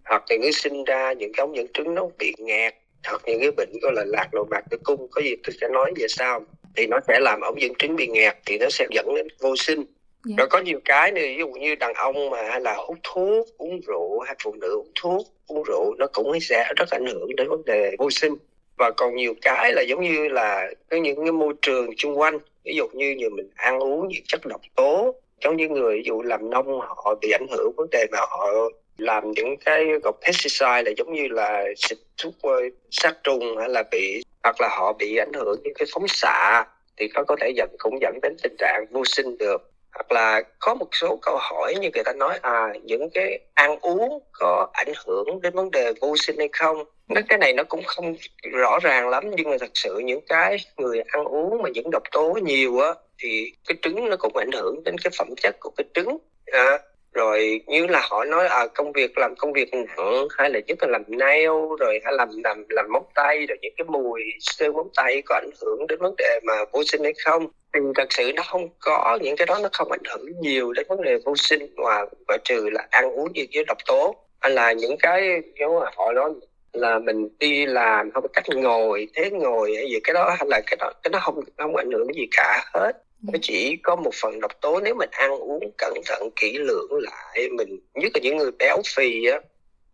hoặc 0.05 0.23
là 0.29 0.37
người 0.37 0.51
sinh 0.51 0.83
ra 0.83 1.13
những 1.13 1.33
cái 1.33 1.43
ống 1.43 1.55
dẫn 1.55 1.67
trứng 1.73 1.95
nó 1.95 2.07
bị 2.19 2.33
nghẹt 2.37 2.73
hoặc 3.07 3.21
những 3.25 3.39
cái 3.39 3.51
bệnh 3.51 3.69
gọi 3.81 3.93
là 3.95 4.03
lạc 4.07 4.27
nội 4.33 4.45
mạc 4.49 4.61
tử 4.69 4.77
cung 4.83 5.07
có 5.11 5.21
gì 5.21 5.35
tôi 5.43 5.53
sẽ 5.61 5.67
nói 5.67 5.93
về 5.95 6.05
sau. 6.09 6.45
Thì 6.75 6.87
nó 6.87 6.97
sẽ 7.07 7.19
làm 7.19 7.41
ống 7.41 7.61
dẫn 7.61 7.75
trứng 7.75 7.95
bị 7.95 8.07
nghẹt 8.07 8.35
thì 8.45 8.57
nó 8.57 8.69
sẽ 8.69 8.87
dẫn 8.91 9.15
đến 9.15 9.27
vô 9.39 9.55
sinh. 9.55 9.83
Yeah. 10.29 10.37
rồi 10.37 10.47
có 10.47 10.59
nhiều 10.59 10.79
cái 10.85 11.11
nữa 11.11 11.21
ví 11.21 11.37
dụ 11.39 11.47
như 11.47 11.75
đàn 11.75 11.93
ông 11.93 12.29
mà 12.29 12.41
hay 12.49 12.61
là 12.61 12.75
hút 12.87 12.97
thuốc 13.03 13.47
uống 13.57 13.81
rượu 13.87 14.19
hay 14.19 14.35
phụ 14.43 14.55
nữ 14.61 14.75
hút 14.75 14.87
thuốc 14.95 15.27
uống 15.47 15.63
rượu 15.63 15.95
nó 15.97 16.07
cũng 16.13 16.39
sẽ 16.41 16.73
rất 16.75 16.89
ảnh 16.89 17.05
hưởng 17.05 17.35
đến 17.35 17.49
vấn 17.49 17.65
đề 17.65 17.91
vô 17.99 18.09
sinh. 18.09 18.33
Và 18.77 18.91
còn 18.91 19.15
nhiều 19.15 19.33
cái 19.41 19.73
là 19.73 19.81
giống 19.81 20.01
như 20.01 20.27
là 20.27 20.71
có 20.89 20.97
những 20.97 21.25
cái 21.25 21.31
môi 21.31 21.53
trường 21.61 21.97
xung 21.97 22.19
quanh 22.19 22.39
ví 22.65 22.75
dụ 22.75 22.87
như 22.93 23.15
như 23.17 23.29
mình 23.29 23.49
ăn 23.55 23.79
uống 23.79 24.07
những 24.07 24.23
chất 24.27 24.45
độc 24.45 24.61
tố 24.75 25.15
giống 25.43 25.57
như 25.57 25.69
người 25.69 25.95
ví 25.95 26.03
dụ 26.05 26.21
làm 26.21 26.49
nông 26.49 26.79
họ 26.79 27.15
bị 27.21 27.31
ảnh 27.31 27.47
hưởng 27.51 27.71
vấn 27.77 27.87
đề 27.91 28.05
mà 28.11 28.17
họ 28.19 28.47
làm 28.97 29.31
những 29.31 29.57
cái 29.65 29.85
gọc 30.03 30.15
pesticide 30.25 30.83
là 30.83 30.91
giống 30.97 31.13
như 31.13 31.27
là 31.27 31.63
xịt 31.77 31.97
thuốc 32.23 32.33
ờ, 32.41 32.61
sát 32.91 33.17
trùng 33.23 33.57
hay 33.57 33.69
là 33.69 33.83
bị 33.91 34.23
hoặc 34.43 34.61
là 34.61 34.67
họ 34.71 34.93
bị 34.93 35.17
ảnh 35.17 35.33
hưởng 35.33 35.59
những 35.63 35.73
cái 35.73 35.87
phóng 35.93 36.07
xạ 36.07 36.65
thì 36.97 37.07
có 37.07 37.23
có 37.23 37.35
thể 37.41 37.51
dẫn 37.55 37.69
cũng 37.77 38.01
dẫn 38.01 38.19
đến 38.21 38.35
tình 38.43 38.55
trạng 38.57 38.85
vô 38.91 39.05
sinh 39.05 39.37
được. 39.37 39.71
Hoặc 39.93 40.11
là 40.11 40.41
có 40.59 40.75
một 40.75 40.87
số 40.91 41.19
câu 41.21 41.37
hỏi 41.39 41.75
như 41.81 41.89
người 41.93 42.03
ta 42.03 42.13
nói 42.13 42.39
à 42.41 42.73
những 42.83 43.09
cái 43.13 43.39
ăn 43.53 43.79
uống 43.81 44.19
có 44.31 44.67
ảnh 44.73 44.93
hưởng 45.05 45.41
đến 45.41 45.53
vấn 45.53 45.71
đề 45.71 45.93
vô 46.01 46.15
sinh 46.17 46.37
hay 46.37 46.49
không? 46.51 46.83
Nó 47.07 47.21
cái 47.29 47.37
này 47.37 47.53
nó 47.53 47.63
cũng 47.63 47.83
không 47.83 48.15
rõ 48.51 48.79
ràng 48.81 49.09
lắm 49.09 49.23
nhưng 49.37 49.49
mà 49.49 49.57
thật 49.59 49.71
sự 49.73 49.97
những 49.97 50.21
cái 50.27 50.57
người 50.77 51.01
ăn 51.07 51.25
uống 51.25 51.61
mà 51.61 51.69
những 51.73 51.91
độc 51.91 52.03
tố 52.11 52.37
nhiều 52.43 52.79
á 52.79 52.93
thì 53.19 53.53
cái 53.67 53.77
trứng 53.81 54.09
nó 54.09 54.15
cũng 54.17 54.37
ảnh 54.37 54.51
hưởng 54.51 54.83
đến 54.83 54.95
cái 54.97 55.11
phẩm 55.17 55.27
chất 55.37 55.55
của 55.59 55.71
cái 55.77 55.85
trứng. 55.93 56.17
À, 56.45 56.79
rồi 57.13 57.61
như 57.67 57.87
là 57.87 58.01
họ 58.09 58.23
nói 58.23 58.47
à, 58.47 58.67
công 58.75 58.91
việc 58.91 59.17
làm 59.17 59.35
công 59.35 59.53
việc 59.53 59.73
nặng 59.73 60.27
hay 60.37 60.49
là 60.49 60.59
nhất 60.67 60.77
là 60.81 60.87
làm 60.87 61.03
nail 61.07 61.49
rồi 61.79 61.99
hay 62.03 62.13
làm 62.13 62.29
làm 62.43 62.65
làm 62.69 62.85
móng 62.91 63.05
tay 63.15 63.45
rồi 63.45 63.57
những 63.61 63.73
cái 63.77 63.85
mùi 63.85 64.21
sơn 64.39 64.73
móng 64.73 64.89
tay 64.95 65.21
có 65.25 65.35
ảnh 65.35 65.49
hưởng 65.61 65.87
đến 65.87 65.99
vấn 65.99 66.15
đề 66.17 66.39
mà 66.43 66.53
vô 66.71 66.83
sinh 66.83 67.03
hay 67.03 67.13
không 67.25 67.47
thì 67.73 67.79
thật 67.95 68.07
sự 68.09 68.31
nó 68.35 68.43
không 68.47 68.69
có 68.79 69.19
những 69.21 69.35
cái 69.35 69.45
đó 69.45 69.59
nó 69.63 69.69
không 69.73 69.91
ảnh 69.91 70.03
hưởng 70.09 70.41
nhiều 70.41 70.73
đến 70.73 70.85
vấn 70.89 71.01
đề 71.01 71.17
vô 71.25 71.35
sinh 71.35 71.75
ngoài 71.75 72.05
ngoại 72.27 72.39
trừ 72.43 72.69
là 72.71 72.87
ăn 72.89 73.11
uống 73.11 73.35
gì 73.35 73.47
với 73.53 73.63
độc 73.67 73.77
tố. 73.87 74.15
Hay 74.41 74.51
là 74.51 74.71
những 74.71 74.97
cái 74.97 75.41
giống 75.59 75.79
là 75.79 75.91
họ 75.95 76.11
nói 76.11 76.31
là 76.73 76.99
mình 76.99 77.29
đi 77.39 77.65
làm 77.65 78.11
không 78.11 78.23
có 78.23 78.29
cách 78.33 78.43
ngồi 78.55 79.07
thế 79.15 79.29
ngồi 79.29 79.75
hay 79.75 79.85
gì 79.89 79.99
cái 80.03 80.13
đó 80.13 80.35
hay 80.37 80.47
là 80.49 80.61
cái 80.67 80.77
đó 80.79 80.91
cái 81.03 81.09
đó 81.09 81.19
không 81.21 81.39
không 81.57 81.75
ảnh 81.75 81.91
hưởng 81.91 82.15
gì 82.15 82.27
cả 82.31 82.63
hết. 82.73 82.91
Ừ. 83.27 83.31
nó 83.33 83.39
chỉ 83.41 83.77
có 83.83 83.95
một 83.95 84.11
phần 84.21 84.39
độc 84.39 84.51
tố 84.61 84.79
nếu 84.83 84.95
mình 84.95 85.09
ăn 85.11 85.31
uống 85.31 85.71
cẩn 85.77 85.93
thận, 86.05 86.29
kỹ 86.35 86.57
lưỡng 86.57 86.91
lại. 86.91 87.49
Mình, 87.57 87.79
nhất 87.93 88.11
là 88.13 88.19
những 88.23 88.37
người 88.37 88.51
béo 88.59 88.77
phì 88.95 89.25
á, 89.25 89.39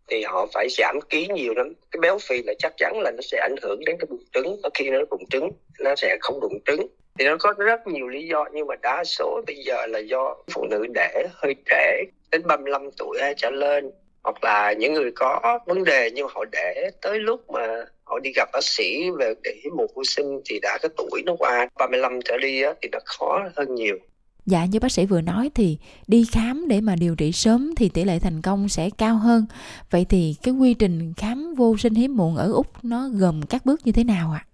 thì 0.08 0.22
họ 0.22 0.46
phải 0.54 0.68
giảm 0.70 0.98
ký 1.08 1.26
nhiều 1.34 1.54
lắm. 1.54 1.72
Cái 1.90 2.00
béo 2.00 2.18
phì 2.18 2.42
là 2.42 2.54
chắc 2.58 2.72
chắn 2.76 3.00
là 3.00 3.10
nó 3.10 3.20
sẽ 3.22 3.38
ảnh 3.38 3.54
hưởng 3.62 3.80
đến 3.84 3.96
cái 4.00 4.06
bụng 4.10 4.24
trứng. 4.34 4.60
Và 4.62 4.70
khi 4.74 4.90
nó 4.90 4.98
bụng 5.10 5.28
trứng, 5.30 5.50
nó 5.80 5.94
sẽ 5.96 6.16
không 6.20 6.40
đụng 6.40 6.58
trứng. 6.66 6.86
Thì 7.18 7.24
nó 7.24 7.36
có 7.40 7.52
rất 7.58 7.86
nhiều 7.86 8.08
lý 8.08 8.26
do, 8.26 8.44
nhưng 8.52 8.66
mà 8.66 8.74
đa 8.82 9.04
số 9.04 9.40
bây 9.46 9.56
giờ 9.56 9.86
là 9.86 9.98
do 9.98 10.36
phụ 10.54 10.66
nữ 10.70 10.86
đẻ 10.94 11.26
hơi 11.34 11.54
trễ, 11.66 12.04
đến 12.30 12.42
35 12.46 12.90
tuổi 12.98 13.18
trở 13.36 13.50
lên 13.50 13.90
hoặc 14.22 14.44
là 14.44 14.72
những 14.72 14.94
người 14.94 15.10
có 15.16 15.58
vấn 15.66 15.84
đề 15.84 16.10
nhưng 16.14 16.28
họ 16.30 16.44
để 16.52 16.90
tới 17.02 17.18
lúc 17.18 17.50
mà 17.50 17.84
họ 18.08 18.18
đi 18.18 18.30
gặp 18.36 18.48
bác 18.52 18.64
sĩ 18.64 19.10
về 19.18 19.34
để 19.44 19.54
mô 19.76 19.86
vô 19.94 20.04
sinh 20.04 20.40
thì 20.44 20.58
đã 20.62 20.78
cái 20.82 20.90
tuổi 20.96 21.22
nó 21.26 21.36
qua 21.38 21.68
35 21.78 22.20
trở 22.24 22.38
đi 22.38 22.62
á, 22.62 22.74
thì 22.82 22.88
nó 22.92 22.98
khó 23.04 23.48
hơn 23.56 23.74
nhiều 23.74 23.98
Dạ 24.46 24.64
như 24.64 24.80
bác 24.80 24.92
sĩ 24.92 25.06
vừa 25.06 25.20
nói 25.20 25.50
thì 25.54 25.78
đi 26.06 26.26
khám 26.32 26.68
để 26.68 26.80
mà 26.80 26.96
điều 26.96 27.14
trị 27.14 27.32
sớm 27.32 27.74
thì 27.76 27.88
tỷ 27.88 28.04
lệ 28.04 28.18
thành 28.18 28.42
công 28.42 28.68
sẽ 28.68 28.90
cao 28.98 29.16
hơn. 29.16 29.46
Vậy 29.90 30.06
thì 30.08 30.34
cái 30.42 30.54
quy 30.54 30.74
trình 30.74 31.12
khám 31.16 31.54
vô 31.54 31.76
sinh 31.76 31.94
hiếm 31.94 32.16
muộn 32.16 32.36
ở 32.36 32.52
Úc 32.52 32.66
nó 32.84 33.08
gồm 33.12 33.42
các 33.42 33.66
bước 33.66 33.80
như 33.84 33.92
thế 33.92 34.04
nào 34.04 34.32
ạ? 34.32 34.44
À? 34.44 34.48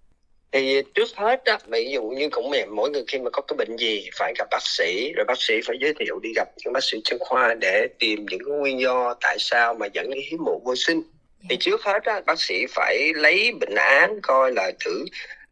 thì 0.55 0.83
trước 0.95 1.09
hết 1.17 1.45
á 1.45 1.59
ví 1.67 1.91
dụ 1.93 2.03
như 2.03 2.29
cũng 2.31 2.53
mỗi 2.77 2.91
người 2.91 3.05
khi 3.09 3.19
mà 3.19 3.31
có 3.31 3.43
cái 3.43 3.57
bệnh 3.57 3.77
gì 3.77 4.09
phải 4.19 4.35
gặp 4.39 4.49
bác 4.51 4.63
sĩ 4.63 5.13
rồi 5.17 5.25
bác 5.25 5.43
sĩ 5.43 5.55
phải 5.67 5.77
giới 5.81 5.95
thiệu 5.99 6.19
đi 6.23 6.29
gặp 6.37 6.49
những 6.65 6.73
bác 6.73 6.85
sĩ 6.85 7.01
chuyên 7.05 7.19
khoa 7.21 7.55
để 7.55 7.89
tìm 7.99 8.27
những 8.31 8.41
cái 8.45 8.59
nguyên 8.59 8.81
do 8.81 9.15
tại 9.21 9.37
sao 9.39 9.75
mà 9.75 9.87
dẫn 9.93 10.11
đến 10.11 10.21
hiếm 10.31 10.45
muộn 10.45 10.65
vô 10.65 10.75
sinh 10.77 11.03
thì 11.49 11.57
trước 11.61 11.83
hết 11.83 12.05
á 12.05 12.21
bác 12.27 12.41
sĩ 12.41 12.67
phải 12.71 13.13
lấy 13.15 13.53
bệnh 13.61 13.75
án 13.75 14.21
coi 14.23 14.53
là 14.53 14.73
thử 14.85 15.05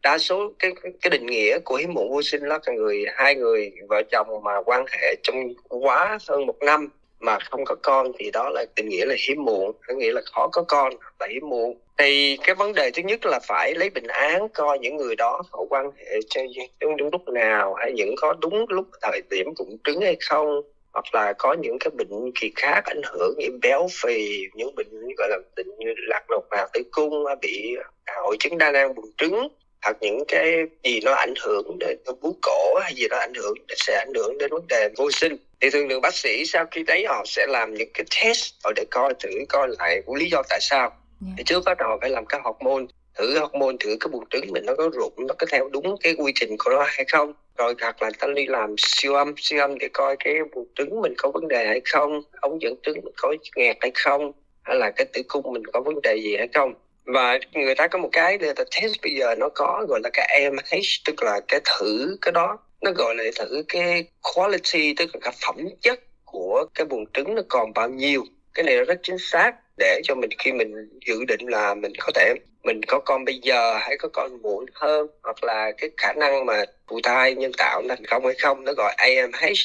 đa 0.03 0.19
số 0.19 0.53
cái 0.59 0.73
cái 1.03 1.11
định 1.11 1.27
nghĩa 1.27 1.59
của 1.59 1.75
hiếm 1.75 1.95
muộn 1.95 2.11
vô 2.11 2.23
sinh 2.23 2.43
là 2.43 2.59
người 2.77 3.05
hai 3.15 3.35
người 3.35 3.73
vợ 3.89 4.03
chồng 4.11 4.27
mà 4.45 4.63
quan 4.65 4.85
hệ 4.93 5.15
trong 5.23 5.55
quá 5.69 6.19
hơn 6.29 6.47
một 6.47 6.57
năm 6.61 6.89
mà 7.23 7.39
không 7.51 7.65
có 7.65 7.75
con 7.83 8.13
thì 8.19 8.31
đó 8.31 8.49
là 8.49 8.65
định 8.77 8.89
nghĩa 8.89 9.05
là 9.07 9.15
hiếm 9.29 9.45
muộn 9.45 9.73
có 9.87 9.95
nghĩa 9.95 10.13
là 10.13 10.21
khó 10.25 10.49
có 10.53 10.65
con 10.69 10.95
là 11.21 11.27
hiếm 11.31 11.49
muộn. 11.49 11.79
Thì 11.99 12.39
cái 12.43 12.55
vấn 12.55 12.73
đề 12.73 12.91
thứ 12.91 13.03
nhất 13.03 13.27
là 13.27 13.41
phải 13.49 13.75
lấy 13.75 13.91
bệnh 13.91 14.07
án 14.07 14.49
coi 14.49 14.79
những 14.79 14.97
người 14.97 15.17
đó 15.17 15.43
họ 15.53 15.65
quan 15.71 15.91
hệ 15.97 16.19
cho 16.29 16.41
đúng, 16.81 16.97
đúng 16.97 17.09
lúc 17.13 17.29
nào 17.29 17.75
hay 17.75 17.93
những 17.93 18.15
có 18.17 18.35
đúng 18.41 18.65
lúc 18.69 18.87
thời 19.03 19.23
điểm 19.31 19.47
bụng 19.59 19.77
trứng 19.85 20.01
hay 20.01 20.17
không 20.21 20.49
hoặc 20.93 21.15
là 21.15 21.33
có 21.39 21.53
những 21.53 21.79
cái 21.81 21.91
bệnh 21.91 22.33
kỳ 22.41 22.53
khác 22.57 22.85
ảnh 22.85 23.01
hưởng 23.05 23.35
như 23.39 23.49
béo 23.63 23.87
phì 24.03 24.47
những 24.55 24.75
bệnh 24.75 24.89
gọi 25.19 25.29
là 25.29 25.39
bệnh 25.57 25.67
như 25.79 25.95
lạc 25.97 26.25
đột 26.29 26.45
mạc 26.51 26.67
tử 26.73 26.83
cung 26.91 27.25
bị 27.41 27.77
hội 28.07 28.37
chứng 28.41 28.59
đa 28.59 28.71
nang 28.71 28.95
buồng 28.95 29.13
trứng 29.19 29.49
hoặc 29.83 29.97
những 30.01 30.25
cái 30.29 30.55
gì 30.85 31.01
nó 31.01 31.13
ảnh 31.13 31.35
hưởng 31.45 31.79
đến 31.79 31.99
bú 32.21 32.37
cổ 32.43 32.79
hay 32.83 32.95
gì 32.95 33.09
đó 33.09 33.17
ảnh 33.19 33.35
hưởng 33.35 33.55
sẽ 33.77 33.99
ảnh 33.99 34.13
hưởng 34.15 34.39
đến 34.39 34.51
vấn 34.51 34.67
đề 34.69 34.89
vô 34.97 35.11
sinh. 35.11 35.37
Thì 35.61 35.71
thường 35.71 35.89
thường 35.89 36.01
bác 36.01 36.15
sĩ 36.15 36.45
sau 36.47 36.67
khi 36.71 36.83
đấy 36.83 37.05
họ 37.09 37.23
sẽ 37.27 37.47
làm 37.47 37.75
những 37.75 37.89
cái 37.95 38.05
test 38.17 38.55
để 38.77 38.85
coi 38.91 39.15
thử 39.15 39.31
coi 39.49 39.69
lại 39.79 40.03
lý 40.15 40.31
do 40.31 40.43
tại 40.49 40.59
sao. 40.61 40.93
Yeah. 41.27 41.35
thì 41.37 41.45
trước 41.45 41.65
đó 41.65 41.75
họ 41.79 41.99
phải 42.01 42.11
làm 42.11 42.27
các 42.27 42.41
hormone 42.45 42.85
thử 43.19 43.39
hormone 43.39 43.77
thử 43.81 43.97
cái 44.01 44.09
buồng 44.09 44.25
trứng 44.31 44.53
mình 44.53 44.67
nó 44.67 44.75
có 44.75 44.91
rụng 44.93 45.13
nó 45.29 45.35
có 45.39 45.47
theo 45.51 45.69
đúng 45.69 45.97
cái 46.03 46.15
quy 46.19 46.33
trình 46.35 46.57
của 46.59 46.71
nó 46.71 46.83
hay 46.87 47.05
không 47.13 47.33
rồi 47.63 47.75
hoặc 47.81 48.03
là 48.03 48.11
ta 48.19 48.29
đi 48.37 48.47
làm 48.47 48.75
siêu 48.79 49.15
âm 49.15 49.35
siêu 49.37 49.61
âm 49.61 49.79
để 49.79 49.89
coi 49.93 50.17
cái 50.25 50.35
buồng 50.55 50.67
trứng 50.75 51.01
mình 51.01 51.15
có 51.19 51.31
vấn 51.31 51.49
đề 51.49 51.67
hay 51.67 51.81
không, 51.93 52.21
ống 52.41 52.63
dẫn 52.63 52.75
trứng 52.83 52.95
mình 53.05 53.15
có 53.17 53.35
nghẹt 53.57 53.77
hay 53.81 53.91
không, 53.95 54.33
hay 54.63 54.77
là 54.77 54.91
cái 54.91 55.07
tử 55.13 55.23
cung 55.29 55.53
mình 55.53 55.67
có 55.73 55.81
vấn 55.81 55.95
đề 56.03 56.17
gì 56.17 56.37
hay 56.37 56.49
không. 56.55 56.75
Và 57.05 57.39
người 57.53 57.75
ta 57.75 57.89
có 57.89 57.99
một 57.99 58.09
cái 58.13 58.39
người 58.39 58.55
ta 58.55 58.65
test 58.65 58.93
bây 59.03 59.15
giờ 59.15 59.35
nó 59.35 59.49
có 59.55 59.87
gọi 59.89 60.01
là 60.03 60.11
cái 60.13 60.27
AMH 60.27 60.87
tức 61.05 61.23
là 61.23 61.41
cái 61.49 61.61
thử 61.65 62.17
cái 62.23 62.33
đó. 62.33 62.59
Nó 62.83 62.91
gọi 62.93 63.15
là 63.15 63.25
thử 63.37 63.63
cái 63.69 64.05
quality, 64.35 64.95
tức 64.95 65.11
là 65.15 65.21
cái 65.23 65.33
phẩm 65.47 65.57
chất 65.81 66.01
của 66.25 66.65
cái 66.75 66.85
buồng 66.85 67.05
trứng 67.15 67.35
nó 67.35 67.43
còn 67.49 67.73
bao 67.73 67.89
nhiêu. 67.89 68.25
Cái 68.55 68.65
này 68.65 68.77
nó 68.77 68.85
rất 68.85 68.99
chính 69.03 69.19
xác 69.19 69.53
để 69.79 70.01
cho 70.05 70.15
mình 70.15 70.31
khi 70.39 70.53
mình 70.53 70.99
dự 71.07 71.25
định 71.25 71.41
là 71.49 71.75
mình 71.75 71.93
có 72.01 72.13
thể 72.15 72.35
mình 72.65 72.81
có 72.83 72.99
con 72.99 73.25
bây 73.25 73.39
giờ 73.39 73.77
hay 73.81 73.97
có 73.99 74.09
con 74.13 74.43
muộn 74.43 74.67
hơn 74.75 75.07
hoặc 75.23 75.45
là 75.45 75.73
cái 75.79 75.91
khả 75.97 76.13
năng 76.13 76.47
mà 76.47 76.65
thụ 76.89 77.01
thai 77.03 77.35
nhân 77.35 77.53
tạo 77.59 77.83
thành 77.89 78.05
công 78.05 78.25
hay 78.25 78.35
không 78.43 78.65
nó 78.65 78.73
gọi 78.73 78.95
AMH 78.97 79.57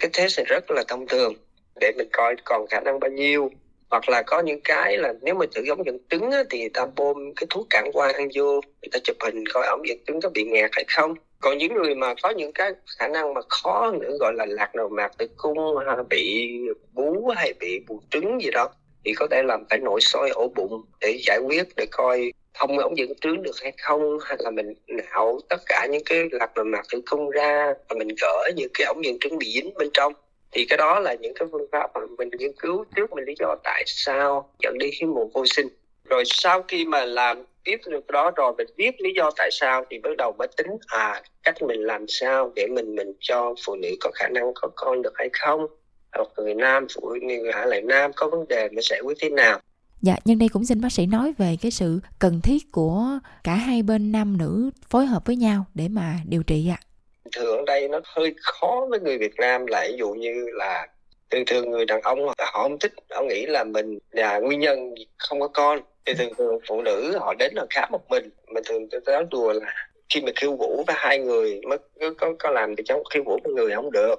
cái 0.00 0.10
test 0.12 0.38
này 0.38 0.44
rất 0.44 0.70
là 0.70 0.84
thông 0.88 1.06
thường 1.06 1.34
để 1.80 1.92
mình 1.96 2.08
coi 2.12 2.36
còn 2.44 2.66
khả 2.66 2.80
năng 2.80 3.00
bao 3.00 3.10
nhiêu. 3.10 3.50
Hoặc 3.90 4.08
là 4.08 4.22
có 4.22 4.40
những 4.40 4.60
cái 4.64 4.98
là 4.98 5.14
nếu 5.22 5.34
mà 5.34 5.46
tử 5.54 5.64
ống 5.68 5.86
dẫn 5.86 5.98
trứng 6.10 6.30
á, 6.30 6.42
thì 6.50 6.68
ta 6.68 6.86
bơm 6.96 7.34
cái 7.36 7.46
thuốc 7.50 7.66
cản 7.70 7.92
quang 7.92 8.14
ăn 8.14 8.28
vô 8.34 8.52
người 8.52 8.88
ta 8.92 8.98
chụp 9.04 9.16
hình 9.24 9.44
coi 9.54 9.66
ống 9.66 9.88
dẫn 9.88 9.98
trứng 10.06 10.20
có 10.20 10.28
bị 10.28 10.44
nghẹt 10.44 10.70
hay 10.72 10.84
không. 10.88 11.14
Còn 11.40 11.58
những 11.58 11.74
người 11.74 11.94
mà 11.94 12.14
có 12.22 12.30
những 12.30 12.52
cái 12.52 12.72
khả 12.98 13.08
năng 13.08 13.34
mà 13.34 13.40
khó 13.48 13.92
nữa 14.00 14.16
gọi 14.20 14.32
là 14.36 14.46
lạc 14.48 14.74
đầu 14.74 14.88
mạc 14.88 15.12
tử 15.18 15.26
cung 15.36 15.58
hay 15.86 15.96
bị 16.10 16.50
bú 16.92 17.32
hay 17.36 17.52
bị 17.60 17.80
buồng 17.88 18.00
trứng 18.10 18.42
gì 18.42 18.50
đó 18.50 18.70
thì 19.04 19.14
có 19.14 19.26
thể 19.30 19.42
làm 19.42 19.64
phải 19.70 19.78
nội 19.78 20.00
soi 20.00 20.30
ổ 20.30 20.48
bụng 20.56 20.84
để 21.00 21.18
giải 21.26 21.38
quyết 21.38 21.66
để 21.76 21.86
coi 21.90 22.32
thông 22.54 22.78
ống 22.78 22.98
dẫn 22.98 23.14
trứng 23.20 23.42
được 23.42 23.56
hay 23.62 23.72
không, 23.82 24.18
hay 24.24 24.36
là 24.40 24.50
mình 24.50 24.74
nạo 24.86 25.40
tất 25.48 25.56
cả 25.66 25.86
những 25.90 26.02
cái 26.06 26.28
lạc 26.30 26.54
đầu 26.54 26.64
mạc 26.64 26.82
tử 26.92 27.02
cung 27.06 27.30
ra 27.30 27.74
và 27.88 27.96
mình 27.98 28.08
gỡ 28.20 28.50
những 28.56 28.70
cái 28.74 28.86
ống 28.86 29.04
dẫn 29.04 29.18
trứng 29.20 29.38
bị 29.38 29.52
dính 29.52 29.74
bên 29.74 29.88
trong. 29.92 30.12
Thì 30.52 30.66
cái 30.68 30.76
đó 30.76 31.00
là 31.00 31.14
những 31.14 31.34
cái 31.34 31.48
phương 31.52 31.66
pháp 31.72 31.90
mà 31.94 32.00
mình 32.18 32.28
nghiên 32.38 32.52
cứu 32.52 32.84
trước, 32.96 33.12
mình 33.12 33.24
lý 33.24 33.34
do 33.38 33.56
tại 33.64 33.82
sao 33.86 34.50
dẫn 34.62 34.78
đi 34.78 34.90
hiếm 35.00 35.14
muộn 35.14 35.30
vô 35.34 35.44
sinh. 35.46 35.68
Rồi 36.04 36.22
sau 36.26 36.62
khi 36.68 36.84
mà 36.84 37.04
làm 37.04 37.44
tiếp 37.64 37.76
được 37.86 38.06
đó 38.06 38.30
rồi, 38.36 38.52
mình 38.58 38.66
biết 38.76 39.00
lý 39.00 39.10
do 39.16 39.30
tại 39.36 39.48
sao 39.52 39.84
thì 39.90 39.98
bắt 39.98 40.10
đầu 40.18 40.32
mới 40.38 40.48
tính 40.56 40.66
à 40.86 41.22
cách 41.42 41.62
mình 41.62 41.80
làm 41.80 42.04
sao 42.08 42.52
để 42.54 42.66
mình 42.66 42.94
mình 42.94 43.12
cho 43.20 43.54
phụ 43.66 43.76
nữ 43.76 43.88
có 44.00 44.10
khả 44.14 44.28
năng 44.28 44.52
có 44.54 44.68
con 44.76 45.02
được 45.02 45.12
hay 45.14 45.28
không 45.32 45.66
hoặc 46.12 46.28
người 46.36 46.54
nam 46.54 46.86
phụ 46.94 47.16
người 47.22 47.52
hạ 47.52 47.66
lại 47.66 47.82
nam 47.82 48.10
có 48.16 48.28
vấn 48.28 48.48
đề 48.48 48.68
mình 48.68 48.82
sẽ 48.82 49.00
quyết 49.04 49.18
thế 49.20 49.28
nào? 49.28 49.60
Dạ, 50.02 50.16
nhân 50.24 50.38
đây 50.38 50.48
cũng 50.48 50.64
xin 50.64 50.80
bác 50.80 50.92
sĩ 50.92 51.06
nói 51.06 51.32
về 51.38 51.56
cái 51.62 51.70
sự 51.70 52.00
cần 52.18 52.40
thiết 52.40 52.72
của 52.72 53.04
cả 53.44 53.54
hai 53.54 53.82
bên 53.82 54.12
nam 54.12 54.38
nữ 54.38 54.70
phối 54.88 55.06
hợp 55.06 55.26
với 55.26 55.36
nhau 55.36 55.64
để 55.74 55.88
mà 55.88 56.14
điều 56.24 56.42
trị 56.42 56.68
ạ. 56.70 56.78
À 56.80 56.92
thường 57.36 57.58
ở 57.58 57.62
đây 57.66 57.88
nó 57.88 58.00
hơi 58.04 58.34
khó 58.42 58.86
với 58.90 59.00
người 59.00 59.18
Việt 59.18 59.34
Nam 59.36 59.66
là 59.66 59.86
ví 59.88 59.96
dụ 59.98 60.08
như 60.14 60.46
là 60.52 60.86
thường 61.30 61.44
thường 61.46 61.70
người 61.70 61.84
đàn 61.84 62.00
ông 62.00 62.26
họ 62.26 62.34
không 62.52 62.78
thích 62.78 62.92
họ 63.10 63.22
nghĩ 63.22 63.46
là 63.46 63.64
mình 63.64 63.98
là 64.10 64.38
nguyên 64.38 64.60
nhân 64.60 64.94
không 65.16 65.40
có 65.40 65.48
con. 65.48 65.80
Thì 66.06 66.14
thường 66.14 66.32
thường 66.38 66.58
phụ 66.68 66.82
nữ 66.82 67.18
họ 67.20 67.34
đến 67.38 67.52
là 67.54 67.66
khám 67.70 67.88
một 67.92 68.10
mình. 68.10 68.30
Mình 68.54 68.64
thường 68.66 68.88
tôi 68.90 69.14
nói 69.14 69.24
đùa 69.30 69.52
là 69.52 69.74
khi 70.08 70.20
mà 70.20 70.32
khiêu 70.36 70.56
vũ 70.56 70.84
với 70.86 70.96
hai 70.98 71.18
người 71.18 71.60
mới 71.68 71.78
có, 72.18 72.34
có 72.38 72.50
làm 72.50 72.76
thì 72.76 72.82
cháu 72.86 73.02
khiêu 73.10 73.22
vũ 73.24 73.38
với 73.44 73.52
người 73.52 73.74
không 73.74 73.92
được 73.92 74.14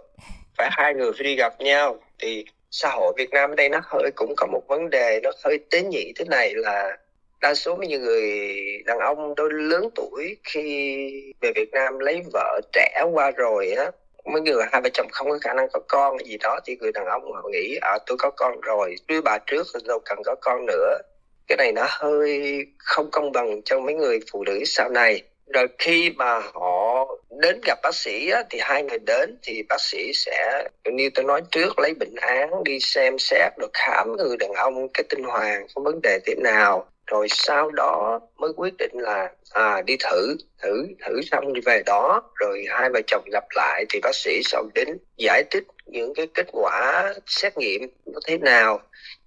phải 0.57 0.69
hai 0.71 0.93
người 0.93 1.11
phải 1.11 1.23
đi 1.23 1.35
gặp 1.35 1.53
nhau. 1.59 1.97
Thì 2.19 2.45
xã 2.71 2.89
hội 2.89 3.13
Việt 3.17 3.29
Nam 3.31 3.51
ở 3.51 3.55
đây 3.55 3.69
nó 3.69 3.79
hơi, 3.83 4.11
cũng 4.15 4.33
có 4.37 4.47
một 4.47 4.61
vấn 4.67 4.89
đề 4.89 5.19
nó 5.23 5.31
hơi 5.43 5.59
tế 5.69 5.81
nhị 5.81 6.13
thế 6.15 6.25
này 6.25 6.53
là 6.55 6.97
đa 7.41 7.53
số 7.53 7.75
mấy 7.75 7.87
người 7.87 8.21
đàn 8.85 8.99
ông 8.99 9.35
đôi 9.35 9.49
lớn 9.53 9.89
tuổi 9.95 10.37
khi 10.43 11.33
về 11.41 11.51
Việt 11.55 11.71
Nam 11.71 11.99
lấy 11.99 12.21
vợ 12.33 12.61
trẻ 12.71 13.03
qua 13.13 13.31
rồi 13.31 13.71
á, 13.71 13.91
mấy 14.25 14.41
người 14.41 14.63
hai 14.71 14.81
vợ 14.81 14.89
chồng 14.93 15.07
không 15.11 15.29
có 15.29 15.37
khả 15.41 15.53
năng 15.53 15.67
có 15.73 15.79
con 15.87 16.17
gì 16.25 16.37
đó, 16.43 16.59
thì 16.65 16.75
người 16.79 16.91
đàn 16.91 17.05
ông 17.05 17.31
họ 17.33 17.49
nghĩ 17.51 17.77
à 17.81 17.97
tôi 18.05 18.17
có 18.17 18.29
con 18.29 18.61
rồi 18.61 18.95
với 19.07 19.21
bà 19.21 19.37
trước 19.47 19.67
rồi 19.73 19.81
đâu 19.87 19.99
cần 20.05 20.17
có 20.25 20.35
con 20.41 20.65
nữa. 20.65 20.97
Cái 21.47 21.57
này 21.57 21.71
nó 21.71 21.85
hơi 21.89 22.65
không 22.77 23.11
công 23.11 23.31
bằng 23.31 23.61
cho 23.65 23.79
mấy 23.79 23.95
người 23.95 24.19
phụ 24.31 24.43
nữ 24.43 24.59
sau 24.65 24.89
này. 24.89 25.21
Rồi 25.53 25.67
khi 25.77 26.13
mà 26.15 26.39
họ 26.39 26.72
đến 27.39 27.61
gặp 27.65 27.79
bác 27.83 27.95
sĩ 27.95 28.29
á, 28.29 28.43
thì 28.49 28.59
hai 28.61 28.83
người 28.83 28.99
đến 28.99 29.37
thì 29.43 29.63
bác 29.69 29.81
sĩ 29.81 30.11
sẽ 30.13 30.67
như 30.85 31.09
tôi 31.15 31.25
nói 31.25 31.41
trước 31.51 31.79
lấy 31.79 31.93
bệnh 31.93 32.15
án 32.15 32.63
đi 32.63 32.79
xem 32.79 33.19
xét 33.19 33.57
được 33.59 33.71
khám 33.73 34.15
người 34.17 34.37
đàn 34.37 34.53
ông 34.53 34.87
cái 34.93 35.03
tinh 35.09 35.23
hoàng 35.23 35.67
có 35.75 35.81
vấn 35.81 35.99
đề 36.03 36.19
thế 36.25 36.35
nào. 36.35 36.89
Rồi 37.07 37.27
sau 37.29 37.71
đó 37.71 38.19
mới 38.37 38.51
quyết 38.55 38.73
định 38.77 38.91
là 38.93 39.31
à 39.51 39.81
đi 39.81 39.97
thử 39.99 40.35
thử 40.61 40.85
thử 41.05 41.21
xong 41.31 41.53
đi 41.53 41.61
về 41.65 41.83
đó. 41.85 42.21
Rồi 42.35 42.65
hai 42.69 42.89
vợ 42.89 43.01
chồng 43.07 43.23
gặp 43.31 43.43
lại 43.55 43.85
thì 43.89 43.99
bác 44.03 44.15
sĩ 44.15 44.41
sau 44.43 44.63
đến 44.73 44.97
giải 45.17 45.43
thích 45.51 45.63
những 45.85 46.13
cái 46.13 46.27
kết 46.33 46.47
quả 46.51 47.13
xét 47.27 47.57
nghiệm 47.57 47.81
nó 48.05 48.19
thế 48.27 48.37
nào. 48.37 48.81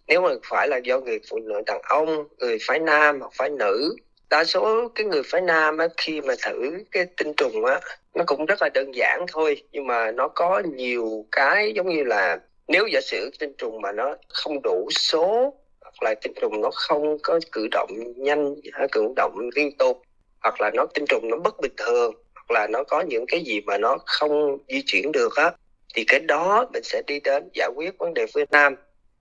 Nếu 0.07 0.21
mà 0.21 0.29
phải 0.51 0.69
là 0.69 0.77
do 0.77 1.01
người 1.01 1.21
phụ 1.31 1.39
nữ 1.39 1.63
đàn 1.67 1.81
ông 1.83 2.29
người 2.39 2.59
phái 2.67 2.79
nam 2.79 3.21
hoặc 3.21 3.33
phái 3.35 3.51
nữ 3.51 3.97
đa 4.31 4.45
số 4.45 4.89
cái 4.95 5.07
người 5.07 5.23
phái 5.23 5.41
nam 5.41 5.79
á, 5.79 5.89
khi 5.97 6.21
mà 6.21 6.35
thử 6.45 6.71
cái 6.93 7.07
tinh 7.17 7.33
trùng 7.37 7.65
á 7.65 7.81
nó 8.15 8.25
cũng 8.27 8.47
rất 8.47 8.63
là 8.63 8.69
đơn 8.75 8.95
giản 8.95 9.27
thôi 9.29 9.63
nhưng 9.73 9.87
mà 9.87 10.11
nó 10.11 10.29
có 10.29 10.63
nhiều 10.75 11.27
cái 11.33 11.73
giống 11.73 11.89
như 11.89 12.05
là 12.05 12.39
nếu 12.69 12.87
giả 12.87 13.01
sử 13.01 13.31
tinh 13.39 13.53
trùng 13.59 13.81
mà 13.81 13.93
nó 13.93 14.17
không 14.29 14.63
đủ 14.63 14.89
số 14.91 15.55
hoặc 15.81 16.03
là 16.03 16.15
tinh 16.23 16.33
trùng 16.41 16.61
nó 16.61 16.71
không 16.75 17.19
có 17.23 17.41
cử 17.53 17.69
động 17.71 17.91
nhanh 18.17 18.55
cử 18.93 19.09
động 19.17 19.39
liên 19.57 19.77
tục 19.79 20.03
hoặc 20.43 20.61
là 20.61 20.71
nó 20.75 20.87
tinh 20.95 21.05
trùng 21.09 21.29
nó 21.31 21.37
bất 21.37 21.61
bình 21.61 21.73
thường 21.77 22.15
hoặc 22.35 22.51
là 22.51 22.67
nó 22.67 22.85
có 22.85 23.01
những 23.01 23.25
cái 23.29 23.41
gì 23.41 23.61
mà 23.61 23.79
nó 23.79 23.99
không 24.07 24.59
di 24.69 24.83
chuyển 24.87 25.13
được 25.13 25.37
á 25.37 25.53
thì 25.95 26.05
cái 26.05 26.21
đó 26.21 26.67
mình 26.73 26.83
sẽ 26.83 27.03
đi 27.07 27.21
đến 27.21 27.49
giải 27.55 27.71
quyết 27.77 27.99
vấn 27.99 28.15
đề 28.15 28.27
với 28.35 28.47
nam. 28.51 28.77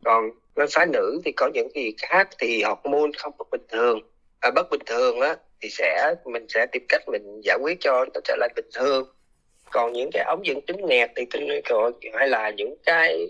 Còn 0.05 0.29
bên 0.55 0.67
phái 0.71 0.85
nữ 0.85 1.21
thì 1.25 1.31
có 1.31 1.49
những 1.53 1.67
gì 1.75 1.93
khác 1.97 2.29
thì 2.39 2.63
hormone 2.63 3.11
không 3.17 3.33
có 3.37 3.45
bình 3.51 3.65
thường 3.69 3.99
à, 4.45 4.51
bất 4.51 4.69
bình 4.69 4.81
thường 4.85 5.19
á 5.19 5.35
thì 5.61 5.69
sẽ 5.69 6.15
mình 6.25 6.45
sẽ 6.49 6.65
tìm 6.65 6.85
cách 6.89 7.01
mình 7.07 7.41
giải 7.43 7.57
quyết 7.61 7.77
cho 7.79 8.05
nó 8.13 8.21
trở 8.23 8.35
lại 8.39 8.49
bình 8.55 8.69
thường 8.73 9.07
còn 9.71 9.93
những 9.93 10.09
cái 10.13 10.23
ống 10.23 10.45
dẫn 10.45 10.59
trứng 10.67 10.85
nghẹt 10.85 11.11
thì 11.15 11.25
tinh 11.31 11.61
hay 12.13 12.27
là 12.27 12.49
những 12.49 12.75
cái 12.85 13.27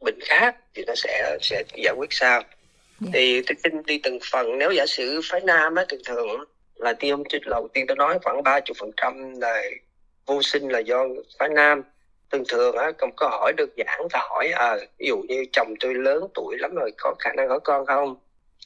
bệnh 0.00 0.20
khác 0.20 0.56
thì 0.74 0.84
nó 0.86 0.94
sẽ 0.96 1.38
sẽ 1.40 1.62
giải 1.74 1.94
quyết 1.96 2.12
sao 2.12 2.32
yeah. 2.32 2.46
Dạ. 3.00 3.10
thì 3.12 3.42
tôi 3.46 3.56
xin 3.64 3.82
đi 3.82 4.00
từng 4.02 4.18
phần 4.32 4.58
nếu 4.58 4.70
giả 4.70 4.86
sử 4.86 5.20
phái 5.30 5.40
nam 5.40 5.74
á 5.74 5.84
thường 5.88 6.00
thường 6.06 6.44
là 6.74 6.92
tiêm 6.92 7.18
đầu 7.46 7.68
tiên 7.72 7.84
tôi 7.88 7.96
nói 7.96 8.18
khoảng 8.24 8.42
ba 8.42 8.60
chục 8.60 8.76
phần 8.80 8.90
trăm 8.96 9.40
là 9.40 9.62
vô 10.26 10.42
sinh 10.42 10.68
là 10.68 10.78
do 10.78 11.06
phái 11.38 11.48
nam 11.48 11.82
thường 12.32 12.44
thường 12.48 12.76
á 12.76 12.92
không 12.98 13.10
có 13.16 13.28
hỏi 13.28 13.52
được 13.56 13.76
giản 13.76 14.08
ta 14.10 14.20
hỏi 14.22 14.48
à 14.48 14.76
ví 14.98 15.06
dụ 15.08 15.16
như 15.28 15.44
chồng 15.52 15.74
tôi 15.80 15.94
lớn 15.94 16.24
tuổi 16.34 16.56
lắm 16.58 16.74
rồi 16.74 16.90
có 16.98 17.14
khả 17.18 17.32
năng 17.32 17.48
có 17.48 17.58
con 17.58 17.86
không 17.86 18.16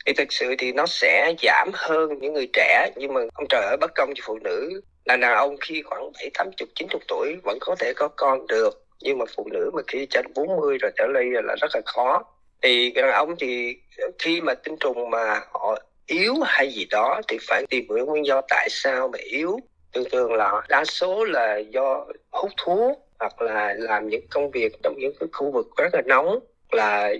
thì 0.08 0.14
thực 0.14 0.32
sự 0.32 0.54
thì 0.58 0.72
nó 0.72 0.86
sẽ 0.86 1.34
giảm 1.42 1.70
hơn 1.74 2.18
những 2.18 2.32
người 2.32 2.48
trẻ, 2.52 2.90
nhưng 2.96 3.14
mà 3.14 3.20
ông 3.34 3.46
trời 3.48 3.62
ở 3.62 3.76
bất 3.80 3.90
công 3.94 4.12
cho 4.14 4.22
phụ 4.26 4.38
nữ. 4.44 4.80
Là 5.04 5.16
đàn 5.16 5.34
ông 5.34 5.56
khi 5.60 5.82
khoảng 5.82 6.12
bảy, 6.12 6.30
tám 6.34 6.50
chục, 6.56 6.68
chín 6.74 6.88
chục 6.90 7.02
tuổi 7.08 7.36
vẫn 7.44 7.58
có 7.60 7.76
thể 7.78 7.92
có 7.96 8.08
con 8.08 8.46
được, 8.46 8.84
nhưng 9.00 9.18
mà 9.18 9.24
phụ 9.36 9.48
nữ 9.52 9.70
mà 9.74 9.82
khi 9.86 10.06
trên 10.10 10.26
40 10.34 10.78
rồi 10.78 10.90
trở 10.96 11.06
lên 11.06 11.32
là 11.32 11.54
rất 11.60 11.70
là 11.74 11.80
khó. 11.86 12.24
Thì 12.62 12.90
đàn 12.90 13.10
ông 13.10 13.34
thì 13.38 13.76
khi 14.18 14.40
mà 14.40 14.54
tinh 14.54 14.76
trùng 14.80 15.10
mà 15.10 15.40
họ 15.52 15.78
yếu 16.06 16.34
hay 16.44 16.70
gì 16.70 16.86
đó 16.90 17.20
thì 17.28 17.38
phải 17.48 17.64
tìm 17.70 17.84
hiểu 17.96 18.06
nguyên 18.06 18.26
do 18.26 18.40
tại 18.48 18.68
sao 18.70 19.08
mà 19.08 19.18
yếu. 19.18 19.58
Thường 19.94 20.04
thường 20.12 20.32
là 20.32 20.62
đa 20.68 20.84
số 20.84 21.24
là 21.24 21.56
do 21.56 22.06
hút 22.30 22.50
thuốc 22.56 22.98
hoặc 23.18 23.42
là 23.42 23.74
làm 23.78 24.08
những 24.08 24.26
công 24.30 24.50
việc 24.50 24.72
trong 24.82 24.94
những 24.98 25.12
cái 25.20 25.28
khu 25.32 25.50
vực 25.50 25.66
rất 25.76 25.94
là 25.94 26.02
nóng, 26.06 26.38
là 26.72 27.12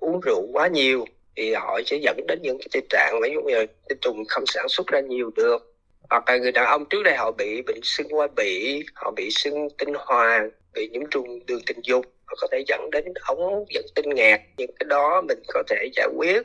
uống 0.00 0.20
rượu 0.20 0.46
quá 0.52 0.66
nhiều 0.66 1.04
thì 1.36 1.54
họ 1.54 1.80
sẽ 1.86 1.96
dẫn 1.96 2.26
đến 2.26 2.38
những 2.42 2.58
cái 2.58 2.68
tình 2.72 2.86
trạng 2.90 3.20
ví 3.22 3.30
dụ 3.34 3.40
như 3.40 3.66
tinh 3.88 3.98
trùng 4.00 4.24
không 4.28 4.44
sản 4.46 4.68
xuất 4.68 4.86
ra 4.86 5.00
nhiều 5.00 5.30
được. 5.36 5.74
Hoặc 6.10 6.24
là 6.26 6.36
người 6.36 6.52
đàn 6.52 6.66
ông 6.66 6.84
trước 6.90 7.02
đây 7.02 7.16
họ 7.16 7.30
bị 7.30 7.62
bệnh 7.62 7.80
sưng 7.82 8.08
qua 8.10 8.26
bị 8.36 8.84
họ 8.94 9.10
bị 9.10 9.28
sưng 9.30 9.68
tinh 9.78 9.94
hoàng 9.96 10.50
bị 10.74 10.88
nhiễm 10.88 11.02
trùng 11.10 11.46
đường 11.46 11.60
tình 11.66 11.80
dục, 11.82 12.04
họ 12.26 12.34
có 12.40 12.46
thể 12.52 12.64
dẫn 12.66 12.90
đến 12.90 13.04
ống 13.26 13.64
dẫn 13.68 13.84
tinh 13.94 14.10
nghẹt 14.14 14.40
những 14.56 14.70
cái 14.80 14.86
đó 14.88 15.22
mình 15.28 15.38
có 15.48 15.62
thể 15.68 15.88
giải 15.96 16.08
quyết. 16.16 16.42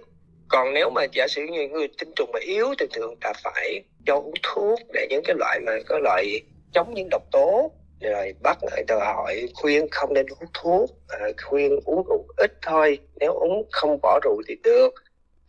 Còn 0.50 0.74
nếu 0.74 0.90
mà 0.90 1.06
giả 1.12 1.28
sử 1.30 1.42
như 1.42 1.68
người 1.68 1.88
tinh 1.98 2.12
trùng 2.16 2.30
mà 2.34 2.40
yếu 2.40 2.68
thì 2.80 2.86
thường 2.94 3.16
là 3.22 3.34
phải 3.44 3.84
cho 4.06 4.16
uống 4.16 4.34
thuốc 4.44 4.80
để 4.94 5.08
những 5.10 5.24
cái 5.24 5.36
loại 5.40 5.60
mà 5.60 5.72
có 5.88 6.00
loại 6.00 6.42
chống 6.74 6.94
những 6.94 7.08
độc 7.12 7.24
tố 7.32 7.72
rồi 8.02 8.34
bắt 8.42 8.58
lại 8.64 8.84
đòi 8.88 9.00
hỏi 9.00 9.50
khuyên 9.54 9.88
không 9.92 10.14
nên 10.14 10.26
hút 10.28 10.50
thuốc 10.54 10.90
à, 11.08 11.20
khuyên 11.46 11.80
uống 11.86 12.04
rượu 12.10 12.26
ít 12.38 12.52
thôi. 12.62 13.00
Nếu 13.16 13.34
uống 13.34 13.68
không 13.72 14.00
bỏ 14.02 14.20
rượu 14.24 14.42
thì 14.48 14.56
được. 14.64 14.90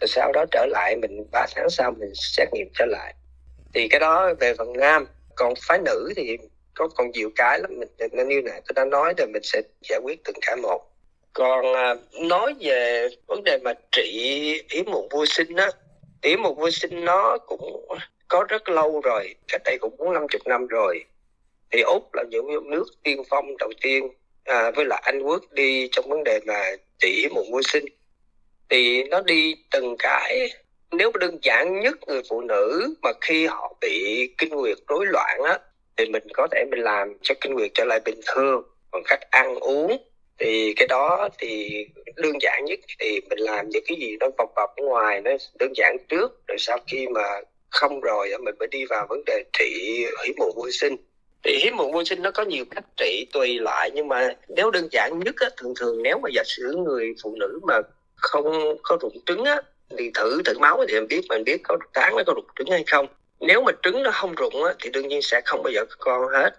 Rồi 0.01 0.09
sau 0.09 0.33
đó 0.33 0.45
trở 0.51 0.67
lại 0.67 0.97
mình 0.97 1.25
ba 1.33 1.47
tháng 1.55 1.71
sau 1.71 1.91
mình 1.91 2.13
xét 2.15 2.49
nghiệm 2.53 2.69
trở 2.75 2.85
lại. 2.85 3.15
Thì 3.75 3.89
cái 3.89 4.01
đó 4.01 4.35
về 4.41 4.55
phần 4.55 4.73
nam. 4.73 5.07
Còn 5.35 5.55
phái 5.69 5.79
nữ 5.85 6.13
thì 6.17 6.37
có 6.75 6.89
còn 6.89 7.11
nhiều 7.11 7.31
cái 7.37 7.61
lắm. 7.61 7.71
Mình 7.79 7.89
nên 8.13 8.29
như 8.29 8.43
này 8.43 8.61
tôi 8.67 8.73
đã 8.75 8.85
nói 8.85 9.15
rồi 9.19 9.27
mình 9.27 9.43
sẽ 9.43 9.63
giải 9.89 10.01
quyết 10.03 10.25
từng 10.25 10.37
cái 10.43 10.57
một. 10.57 10.89
Còn 11.33 11.75
à, 11.75 11.95
nói 12.21 12.55
về 12.61 13.09
vấn 13.27 13.45
đề 13.45 13.59
mà 13.65 13.73
trị 13.93 14.13
ý 14.71 14.83
muộn 14.83 15.09
vô 15.11 15.27
sinh 15.27 15.57
á 15.57 15.71
ý 16.23 16.37
muộn 16.37 16.57
vô 16.57 16.71
sinh 16.71 17.05
nó 17.05 17.39
cũng 17.47 17.87
có 18.29 18.45
rất 18.49 18.69
lâu 18.69 19.01
rồi. 19.01 19.35
Cách 19.49 19.63
đây 19.65 19.79
cũng 19.81 19.97
bốn 19.97 20.13
năm 20.13 20.27
chục 20.29 20.43
năm 20.47 20.67
rồi 20.67 21.05
thì 21.73 21.81
úc 21.81 22.15
là 22.15 22.23
những 22.31 22.71
nước 22.71 22.85
tiên 23.03 23.23
phong 23.31 23.57
đầu 23.59 23.73
tiên 23.83 24.09
à, 24.45 24.71
với 24.71 24.85
lại 24.85 25.03
anh 25.05 25.23
quốc 25.23 25.43
đi 25.53 25.89
trong 25.93 26.09
vấn 26.09 26.25
đề 26.25 26.41
mà 26.47 26.71
trị 26.99 27.29
một 27.35 27.45
môi 27.51 27.63
sinh. 27.63 27.85
Thì 28.71 29.05
nó 29.05 29.21
đi 29.21 29.55
từng 29.71 29.97
cái 29.99 30.49
nếu 30.93 31.13
đơn 31.21 31.39
giản 31.43 31.81
nhất 31.81 31.99
người 32.07 32.23
phụ 32.29 32.41
nữ 32.41 32.95
mà 33.03 33.11
khi 33.21 33.47
họ 33.47 33.77
bị 33.81 34.29
kinh 34.39 34.51
nguyệt 34.51 34.79
rối 34.89 35.07
loạn 35.07 35.41
á 35.45 35.59
thì 35.97 36.07
mình 36.07 36.23
có 36.35 36.49
thể 36.53 36.65
mình 36.71 36.81
làm 36.81 37.19
cho 37.23 37.35
kinh 37.41 37.55
nguyệt 37.55 37.71
trở 37.75 37.85
lại 37.85 38.01
bình 38.05 38.21
thường 38.27 38.63
bằng 38.93 39.03
cách 39.07 39.21
ăn 39.31 39.55
uống. 39.55 39.97
Thì 40.39 40.75
cái 40.77 40.87
đó 40.89 41.29
thì 41.39 41.71
đơn 42.17 42.33
giản 42.41 42.65
nhất 42.65 42.79
thì 42.99 43.21
mình 43.31 43.39
làm 43.39 43.69
những 43.69 43.85
cái 43.87 43.97
gì 44.01 44.17
nó 44.21 44.27
vòng 44.39 44.53
vòng 44.57 44.71
ngoài 44.77 45.21
nó 45.21 45.31
đơn 45.59 45.73
giản 45.77 45.97
trước 46.09 46.47
rồi 46.47 46.59
sau 46.59 46.79
khi 46.87 47.07
mà 47.09 47.41
không 47.71 48.01
rồi 48.01 48.31
mình 48.43 48.55
mới 48.59 48.69
đi 48.71 48.85
vào 48.85 49.07
vấn 49.09 49.23
đề 49.27 49.45
trị 49.53 50.05
hủy 50.19 50.35
muộn 50.37 50.51
vô 50.57 50.71
sinh 50.71 50.97
thì 51.45 51.59
hiếm 51.63 51.77
muộn 51.77 51.93
vô 51.93 52.05
sinh 52.05 52.23
nó 52.23 52.31
có 52.31 52.43
nhiều 52.43 52.65
cách 52.71 52.85
trị 52.97 53.27
tùy 53.33 53.59
lại 53.59 53.91
nhưng 53.95 54.09
mà 54.09 54.29
nếu 54.49 54.71
đơn 54.71 54.89
giản 54.91 55.19
nhất 55.19 55.35
á, 55.41 55.49
thường 55.57 55.75
thường 55.81 56.03
nếu 56.03 56.19
mà 56.19 56.29
giả 56.35 56.43
sử 56.47 56.75
người 56.77 57.15
phụ 57.23 57.37
nữ 57.41 57.61
mà 57.63 57.81
không 58.17 58.77
có 58.83 58.97
rụng 59.01 59.19
trứng 59.27 59.45
á 59.45 59.61
thì 59.99 60.11
thử 60.15 60.43
thử 60.45 60.59
máu 60.59 60.85
thì 60.89 60.95
em 60.95 61.07
biết 61.09 61.21
mình 61.29 61.45
biết 61.45 61.61
có 61.65 61.77
tháng 61.95 62.17
nó 62.17 62.23
có 62.27 62.33
rụng 62.35 62.47
trứng 62.59 62.71
hay 62.71 62.85
không. 62.91 63.07
Nếu 63.41 63.63
mà 63.63 63.73
trứng 63.83 64.03
nó 64.03 64.11
không 64.11 64.35
rụng 64.35 64.65
á, 64.65 64.75
thì 64.83 64.91
đương 64.91 65.09
nhiên 65.09 65.23
sẽ 65.23 65.41
không 65.45 65.63
bao 65.63 65.73
giờ 65.73 65.85
có 65.85 65.97
con 65.99 66.29
hết. 66.33 66.51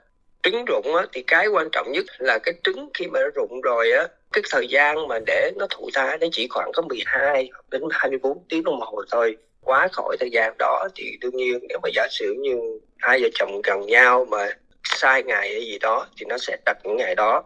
Trứng 0.44 0.66
rụng 0.66 0.96
á, 0.96 1.06
thì 1.14 1.24
cái 1.28 1.48
quan 1.48 1.68
trọng 1.72 1.92
nhất 1.92 2.06
là 2.18 2.40
cái 2.40 2.54
trứng 2.64 2.90
khi 2.94 3.08
mà 3.08 3.20
nó 3.20 3.30
rụng 3.36 3.62
rồi 3.62 3.92
á 3.92 4.08
cái 4.34 4.44
thời 4.52 4.68
gian 4.68 5.08
mà 5.08 5.20
để 5.28 5.52
nó 5.56 5.68
thụ 5.70 5.90
thai 5.94 6.18
nó 6.18 6.28
chỉ 6.32 6.48
khoảng 6.50 6.72
có 6.74 6.82
12 6.82 7.50
đến 7.72 7.82
24 7.92 8.44
tiếng 8.50 8.64
đồng 8.64 8.80
hồ 8.80 9.04
thôi. 9.12 9.38
Quá 9.62 9.88
khỏi 9.92 10.18
thời 10.20 10.30
gian 10.32 10.54
đó 10.60 10.88
thì 10.96 11.18
đương 11.22 11.36
nhiên 11.36 11.60
nếu 11.70 11.80
mà 11.84 11.90
giả 11.96 12.08
sử 12.12 12.36
như 12.40 12.80
hai 12.98 13.20
vợ 13.22 13.28
chồng 13.34 13.62
gần 13.64 13.82
nhau 13.88 14.26
mà 14.26 14.50
sai 14.84 15.24
ngày 15.24 15.50
hay 15.54 15.66
gì 15.66 15.80
đó 15.80 16.08
thì 16.18 16.26
nó 16.30 16.38
sẽ 16.38 16.58
đặt 16.66 16.78
những 16.84 16.98
ngày 16.98 17.16
đó. 17.16 17.44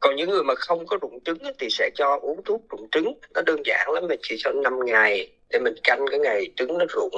Còn 0.00 0.16
những 0.16 0.30
người 0.30 0.42
mà 0.42 0.54
không 0.54 0.86
có 0.86 0.98
rụng 1.00 1.18
trứng 1.24 1.38
thì 1.58 1.68
sẽ 1.70 1.90
cho 1.94 2.18
uống 2.22 2.44
thuốc 2.44 2.62
rụng 2.68 2.88
trứng. 2.92 3.18
Nó 3.34 3.42
đơn 3.42 3.62
giản 3.64 3.90
lắm, 3.90 4.06
mình 4.08 4.20
chỉ 4.22 4.36
cho 4.38 4.52
5 4.52 4.72
ngày 4.84 5.32
để 5.50 5.58
mình 5.58 5.74
canh 5.84 6.04
cái 6.10 6.18
ngày 6.18 6.46
trứng 6.56 6.78
nó 6.78 6.84
rụng. 6.88 7.14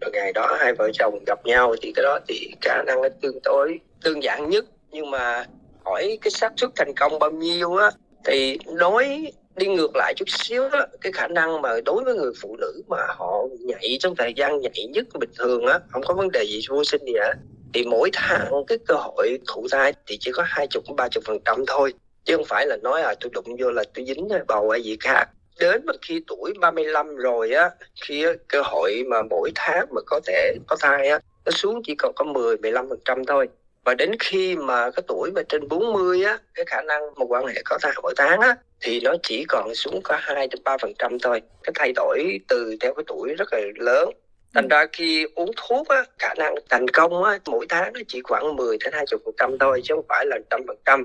Rồi 0.00 0.10
ngày 0.12 0.32
đó 0.32 0.56
hai 0.60 0.72
vợ 0.74 0.90
chồng 0.92 1.24
gặp 1.26 1.46
nhau 1.46 1.74
thì 1.82 1.92
cái 1.96 2.02
đó 2.02 2.18
thì 2.28 2.50
khả 2.60 2.82
năng 2.86 3.02
nó 3.02 3.08
tương 3.22 3.38
đối 3.44 3.80
đơn 4.04 4.22
giản 4.22 4.50
nhất. 4.50 4.64
Nhưng 4.90 5.10
mà 5.10 5.44
hỏi 5.84 6.18
cái 6.22 6.30
xác 6.30 6.52
suất 6.56 6.70
thành 6.76 6.94
công 6.94 7.18
bao 7.18 7.30
nhiêu 7.30 7.76
á, 7.76 7.90
thì 8.24 8.58
nói 8.66 9.32
đi 9.56 9.66
ngược 9.66 9.96
lại 9.96 10.14
chút 10.16 10.28
xíu 10.28 10.68
á 10.72 10.86
cái 11.00 11.12
khả 11.12 11.28
năng 11.28 11.62
mà 11.62 11.70
đối 11.84 12.04
với 12.04 12.14
người 12.14 12.32
phụ 12.42 12.56
nữ 12.56 12.82
mà 12.88 13.06
họ 13.08 13.42
nhảy 13.60 13.96
trong 14.00 14.16
thời 14.16 14.32
gian 14.36 14.60
nhảy 14.60 14.86
nhất 14.90 15.06
bình 15.20 15.30
thường 15.38 15.66
á, 15.66 15.78
không 15.90 16.02
có 16.02 16.14
vấn 16.14 16.28
đề 16.32 16.44
gì 16.46 16.60
vô 16.68 16.84
sinh 16.84 17.04
gì 17.04 17.12
hết 17.20 17.34
thì 17.74 17.84
mỗi 17.84 18.10
tháng 18.12 18.52
cái 18.66 18.78
cơ 18.86 18.94
hội 18.94 19.38
thụ 19.48 19.66
thai 19.70 19.92
thì 20.06 20.16
chỉ 20.20 20.32
có 20.32 20.42
hai 20.46 20.66
chục 20.66 20.84
ba 20.96 21.08
chục 21.08 21.24
phần 21.26 21.38
trăm 21.44 21.64
thôi. 21.66 21.94
Chứ 22.24 22.36
không 22.36 22.44
phải 22.44 22.66
là 22.66 22.76
nói 22.82 23.02
là 23.02 23.14
tôi 23.20 23.30
đụng 23.34 23.56
vô 23.58 23.70
là 23.70 23.84
tôi 23.94 24.04
dính 24.06 24.28
bầu 24.46 24.70
hay 24.70 24.82
gì 24.82 24.96
khác. 25.00 25.24
Đến 25.60 25.82
mà 25.86 25.92
khi 26.02 26.20
tuổi 26.26 26.52
35 26.60 27.16
rồi 27.16 27.50
á, 27.52 27.70
khi 28.00 28.26
cơ 28.48 28.62
hội 28.64 29.02
mà 29.10 29.22
mỗi 29.30 29.52
tháng 29.54 29.86
mà 29.94 30.00
có 30.06 30.20
thể 30.26 30.54
có 30.66 30.76
thai 30.80 31.08
á, 31.08 31.18
nó 31.44 31.50
xuống 31.50 31.82
chỉ 31.84 31.94
còn 31.94 32.12
có 32.16 32.24
10 32.24 32.56
15 32.56 32.88
phần 32.88 32.98
trăm 33.04 33.24
thôi. 33.24 33.48
Và 33.84 33.94
đến 33.94 34.10
khi 34.20 34.56
mà 34.56 34.90
cái 34.90 35.02
tuổi 35.08 35.30
mà 35.34 35.42
trên 35.48 35.68
40 35.68 36.24
á, 36.24 36.38
cái 36.54 36.64
khả 36.68 36.82
năng 36.82 37.14
một 37.14 37.26
quan 37.28 37.46
hệ 37.46 37.62
có 37.64 37.78
thai 37.82 37.92
mỗi 38.02 38.14
tháng 38.16 38.40
á, 38.40 38.56
thì 38.80 39.00
nó 39.00 39.14
chỉ 39.22 39.44
còn 39.48 39.74
xuống 39.74 40.00
có 40.04 40.16
2 40.20 40.48
đến 40.48 40.62
3 40.64 40.76
phần 40.78 40.92
trăm 40.98 41.18
thôi. 41.18 41.42
Cái 41.62 41.72
thay 41.74 41.92
đổi 41.92 42.40
từ 42.48 42.76
theo 42.80 42.94
cái 42.94 43.04
tuổi 43.06 43.34
rất 43.34 43.52
là 43.52 43.60
lớn 43.76 44.10
thành 44.54 44.68
ra 44.68 44.86
khi 44.92 45.26
uống 45.34 45.50
thuốc 45.56 45.88
á, 45.88 46.04
khả 46.18 46.34
năng 46.34 46.54
thành 46.70 46.88
công 46.88 47.24
á, 47.24 47.38
mỗi 47.46 47.66
tháng 47.68 47.92
nó 47.92 48.00
chỉ 48.08 48.20
khoảng 48.24 48.56
10 48.56 48.76
đến 48.80 48.92
20 48.92 49.20
phần 49.24 49.34
trăm 49.38 49.58
thôi 49.60 49.80
chứ 49.84 49.94
không 49.94 50.04
phải 50.08 50.26
là 50.26 50.38
trăm 50.50 50.60
phần 50.66 50.76
trăm. 50.84 51.04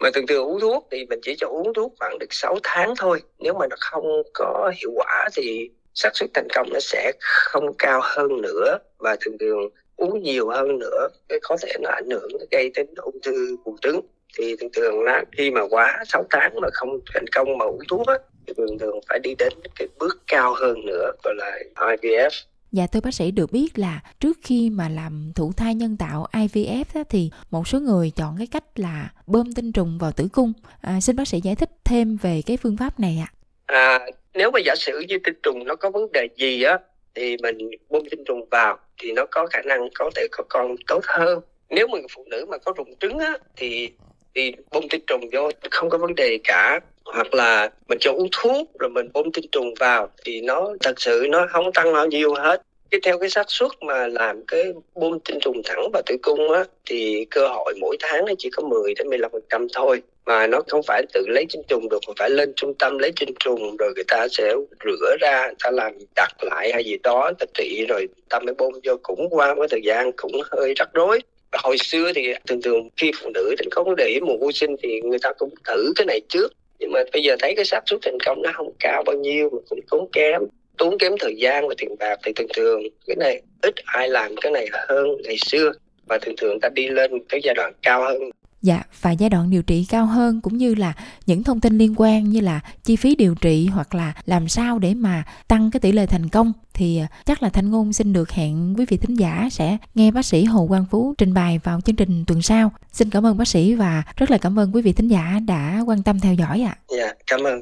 Mà 0.00 0.10
thường 0.14 0.26
thường 0.26 0.44
uống 0.44 0.60
thuốc 0.60 0.88
thì 0.90 1.06
mình 1.08 1.18
chỉ 1.22 1.34
cho 1.38 1.46
uống 1.46 1.74
thuốc 1.74 1.94
khoảng 1.98 2.18
được 2.18 2.26
6 2.30 2.58
tháng 2.62 2.94
thôi. 2.98 3.22
Nếu 3.38 3.54
mà 3.54 3.66
nó 3.70 3.76
không 3.80 4.04
có 4.34 4.72
hiệu 4.76 4.90
quả 4.94 5.28
thì 5.36 5.70
xác 5.94 6.10
suất 6.14 6.30
thành 6.34 6.48
công 6.54 6.68
nó 6.72 6.80
sẽ 6.80 7.12
không 7.20 7.74
cao 7.78 8.00
hơn 8.04 8.40
nữa 8.42 8.78
và 8.98 9.16
thường 9.20 9.38
thường 9.38 9.68
uống 9.96 10.22
nhiều 10.22 10.48
hơn 10.48 10.78
nữa 10.78 11.08
cái 11.28 11.38
có 11.42 11.56
thể 11.62 11.72
nó 11.80 11.90
ảnh 11.90 12.10
hưởng 12.10 12.30
gây 12.50 12.70
đến 12.74 12.86
ung 12.96 13.20
thư 13.22 13.56
buồng 13.64 13.78
trứng. 13.78 14.00
Thì 14.38 14.56
thường 14.56 14.70
thường 14.72 15.02
là 15.02 15.24
khi 15.32 15.50
mà 15.50 15.60
quá 15.70 16.02
6 16.06 16.24
tháng 16.30 16.60
mà 16.60 16.68
không 16.72 17.00
thành 17.14 17.26
công 17.34 17.58
mà 17.58 17.64
uống 17.64 17.82
thuốc 17.88 18.06
á 18.06 18.14
thì 18.46 18.52
thường 18.56 18.78
thường 18.78 19.00
phải 19.08 19.18
đi 19.18 19.34
đến 19.38 19.52
cái 19.76 19.88
bước 19.98 20.18
cao 20.26 20.54
hơn 20.54 20.86
nữa 20.86 21.12
gọi 21.24 21.34
là 21.34 21.58
IVF 21.74 22.30
Dạ 22.72 22.86
thưa 22.86 23.00
bác 23.00 23.14
sĩ 23.14 23.30
được 23.30 23.52
biết 23.52 23.78
là 23.78 24.00
trước 24.20 24.38
khi 24.42 24.70
mà 24.70 24.88
làm 24.88 25.32
thụ 25.34 25.52
thai 25.52 25.74
nhân 25.74 25.96
tạo 25.96 26.26
IVF 26.32 26.84
đó, 26.94 27.04
thì 27.10 27.30
một 27.50 27.68
số 27.68 27.80
người 27.80 28.12
chọn 28.16 28.34
cái 28.38 28.46
cách 28.46 28.64
là 28.76 29.08
bơm 29.26 29.52
tinh 29.52 29.72
trùng 29.72 29.98
vào 29.98 30.12
tử 30.12 30.28
cung. 30.32 30.52
À, 30.80 31.00
xin 31.00 31.16
bác 31.16 31.28
sĩ 31.28 31.40
giải 31.40 31.54
thích 31.54 31.70
thêm 31.84 32.16
về 32.16 32.42
cái 32.46 32.56
phương 32.56 32.76
pháp 32.76 33.00
này 33.00 33.22
ạ. 33.26 33.32
À. 33.66 33.98
à, 33.98 34.06
nếu 34.34 34.50
mà 34.50 34.60
giả 34.64 34.74
sử 34.76 35.04
như 35.08 35.18
tinh 35.24 35.34
trùng 35.42 35.64
nó 35.64 35.76
có 35.76 35.90
vấn 35.90 36.12
đề 36.12 36.28
gì 36.36 36.62
á 36.62 36.78
thì 37.14 37.36
mình 37.42 37.58
bơm 37.90 38.02
tinh 38.10 38.24
trùng 38.26 38.48
vào 38.50 38.78
thì 38.98 39.12
nó 39.12 39.26
có 39.30 39.46
khả 39.46 39.62
năng 39.62 39.88
có 39.94 40.10
thể 40.14 40.26
có 40.32 40.44
con 40.48 40.74
tốt 40.86 41.04
hơn. 41.04 41.40
Nếu 41.70 41.86
mà 41.86 41.98
phụ 42.10 42.24
nữ 42.30 42.46
mà 42.48 42.58
có 42.58 42.72
rụng 42.76 42.94
trứng 43.00 43.18
á 43.18 43.32
thì 43.56 43.90
thì 44.34 44.52
bơm 44.70 44.88
tinh 44.88 45.00
trùng 45.06 45.30
vô, 45.32 45.50
không 45.70 45.90
có 45.90 45.98
vấn 45.98 46.14
đề 46.14 46.38
cả. 46.44 46.80
Hoặc 47.04 47.34
là 47.34 47.70
mình 47.88 47.98
cho 48.00 48.12
uống 48.12 48.28
thuốc 48.32 48.68
rồi 48.78 48.90
mình 48.90 49.08
bơm 49.12 49.32
tinh 49.32 49.44
trùng 49.52 49.74
vào 49.74 50.08
thì 50.24 50.40
nó 50.40 50.68
thật 50.80 51.00
sự 51.00 51.26
nó 51.30 51.46
không 51.50 51.72
tăng 51.72 51.92
bao 51.92 52.06
nhiêu 52.06 52.34
hết. 52.34 52.62
Cái 52.90 53.00
theo 53.04 53.18
cái 53.18 53.30
xác 53.30 53.44
suất 53.48 53.70
mà 53.80 54.06
làm 54.06 54.42
cái 54.46 54.64
bơm 54.94 55.20
tinh 55.20 55.38
trùng 55.40 55.62
thẳng 55.64 55.90
vào 55.92 56.02
tử 56.06 56.16
cung 56.22 56.52
á, 56.52 56.64
thì 56.86 57.26
cơ 57.30 57.46
hội 57.48 57.74
mỗi 57.80 57.96
tháng 58.00 58.24
nó 58.24 58.32
chỉ 58.38 58.50
có 58.50 58.62
10 58.62 58.94
đến 58.94 59.08
15 59.08 59.30
phần 59.32 59.42
trăm 59.50 59.66
thôi. 59.74 60.02
Mà 60.26 60.46
nó 60.46 60.60
không 60.68 60.82
phải 60.86 61.02
tự 61.12 61.26
lấy 61.28 61.46
tinh 61.52 61.62
trùng 61.68 61.88
được, 61.88 61.98
mà 62.08 62.12
phải 62.18 62.30
lên 62.30 62.52
trung 62.56 62.74
tâm 62.74 62.98
lấy 62.98 63.12
tinh 63.20 63.34
trùng 63.40 63.76
rồi 63.76 63.92
người 63.94 64.04
ta 64.08 64.28
sẽ 64.30 64.54
rửa 64.84 65.16
ra, 65.20 65.46
người 65.46 65.54
ta 65.64 65.70
làm 65.70 65.92
đặt 66.16 66.32
lại 66.40 66.72
hay 66.72 66.84
gì 66.84 66.96
đó, 67.02 67.22
người 67.24 67.34
ta 67.38 67.46
trị 67.54 67.86
rồi 67.88 68.08
ta 68.28 68.38
mới 68.40 68.54
bơm 68.54 68.72
vô. 68.84 68.96
Cũng 69.02 69.28
qua 69.30 69.54
một 69.54 69.66
thời 69.70 69.80
gian 69.84 70.12
cũng 70.16 70.32
hơi 70.50 70.74
rắc 70.76 70.88
rối 70.94 71.20
hồi 71.52 71.78
xưa 71.78 72.12
thì 72.14 72.32
thường 72.46 72.62
thường 72.62 72.88
khi 72.96 73.10
phụ 73.22 73.30
nữ 73.34 73.54
đến 73.58 73.68
có 73.70 73.94
để 73.96 74.18
một 74.20 74.26
hiếm 74.32 74.40
vô 74.40 74.52
sinh 74.52 74.76
thì 74.82 75.00
người 75.00 75.18
ta 75.22 75.32
cũng 75.38 75.50
thử 75.68 75.92
cái 75.96 76.06
này 76.06 76.20
trước. 76.28 76.52
Nhưng 76.78 76.92
mà 76.92 77.00
bây 77.12 77.22
giờ 77.22 77.36
thấy 77.38 77.54
cái 77.56 77.64
xác 77.64 77.80
suất 77.86 78.00
thành 78.02 78.18
công 78.24 78.42
nó 78.42 78.50
không 78.54 78.72
cao 78.78 79.02
bao 79.06 79.16
nhiêu 79.16 79.50
mà 79.52 79.58
cũng 79.68 79.80
tốn 79.90 80.08
kém. 80.12 80.42
Tốn 80.78 80.98
kém 80.98 81.12
thời 81.20 81.34
gian 81.36 81.68
và 81.68 81.74
tiền 81.78 81.96
bạc 81.98 82.18
thì 82.24 82.32
thường 82.32 82.48
thường 82.54 82.82
cái 83.06 83.16
này 83.16 83.42
ít 83.62 83.74
ai 83.84 84.08
làm 84.08 84.36
cái 84.36 84.52
này 84.52 84.68
hơn 84.72 85.08
ngày 85.24 85.36
xưa. 85.46 85.72
Và 86.08 86.18
thường 86.18 86.36
thường 86.36 86.60
ta 86.60 86.68
đi 86.68 86.88
lên 86.88 87.10
cái 87.28 87.40
giai 87.44 87.54
đoạn 87.54 87.72
cao 87.82 88.00
hơn. 88.00 88.30
Dạ, 88.62 88.82
và 89.00 89.10
giai 89.10 89.30
đoạn 89.30 89.50
điều 89.50 89.62
trị 89.62 89.86
cao 89.88 90.06
hơn 90.06 90.40
cũng 90.40 90.56
như 90.58 90.74
là 90.74 90.92
những 91.26 91.42
thông 91.42 91.60
tin 91.60 91.78
liên 91.78 91.94
quan 91.96 92.24
như 92.24 92.40
là 92.40 92.60
chi 92.84 92.96
phí 92.96 93.14
điều 93.14 93.34
trị 93.34 93.66
hoặc 93.66 93.94
là 93.94 94.12
làm 94.26 94.48
sao 94.48 94.78
để 94.78 94.94
mà 94.94 95.24
tăng 95.48 95.70
cái 95.70 95.80
tỷ 95.80 95.92
lệ 95.92 96.06
thành 96.06 96.28
công 96.28 96.52
thì 96.74 96.98
à, 96.98 97.06
chắc 97.24 97.42
là 97.42 97.48
Thanh 97.48 97.70
Ngôn 97.70 97.92
xin 97.92 98.12
được 98.12 98.30
hẹn 98.30 98.74
quý 98.78 98.84
vị 98.88 98.96
thính 98.96 99.14
giả 99.14 99.48
sẽ 99.52 99.76
nghe 99.94 100.10
bác 100.10 100.26
sĩ 100.26 100.44
Hồ 100.44 100.66
Quang 100.66 100.84
Phú 100.90 101.14
trình 101.18 101.34
bày 101.34 101.60
vào 101.64 101.80
chương 101.80 101.96
trình 101.96 102.24
tuần 102.26 102.42
sau. 102.42 102.72
Xin 102.92 103.10
cảm 103.10 103.26
ơn 103.26 103.36
bác 103.36 103.48
sĩ 103.48 103.74
và 103.74 104.02
rất 104.16 104.30
là 104.30 104.38
cảm 104.38 104.58
ơn 104.58 104.74
quý 104.74 104.82
vị 104.82 104.92
thính 104.92 105.08
giả 105.08 105.38
đã 105.46 105.80
quan 105.86 106.02
tâm 106.02 106.20
theo 106.20 106.34
dõi 106.34 106.62
ạ. 106.62 106.78
À. 106.78 106.96
Dạ, 106.96 107.12
cảm 107.26 107.40
ơn. 107.44 107.60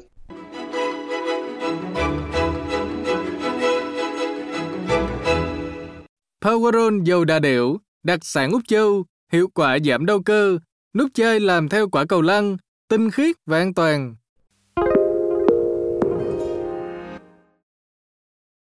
Powerol 6.41 7.03
dầu 7.03 7.25
đa 7.25 7.39
điểu, 7.39 7.77
đặc 8.03 8.19
sản 8.23 8.51
Úc 8.51 8.61
Châu, 8.67 9.05
hiệu 9.31 9.47
quả 9.53 9.77
giảm 9.85 10.05
đau 10.05 10.19
cơ, 10.23 10.57
nút 10.93 11.11
chơi 11.13 11.39
làm 11.39 11.69
theo 11.69 11.89
quả 11.89 12.05
cầu 12.05 12.21
lăn, 12.21 12.57
tinh 12.87 13.11
khiết 13.11 13.35
và 13.45 13.57
an 13.57 13.73
toàn. 13.73 14.15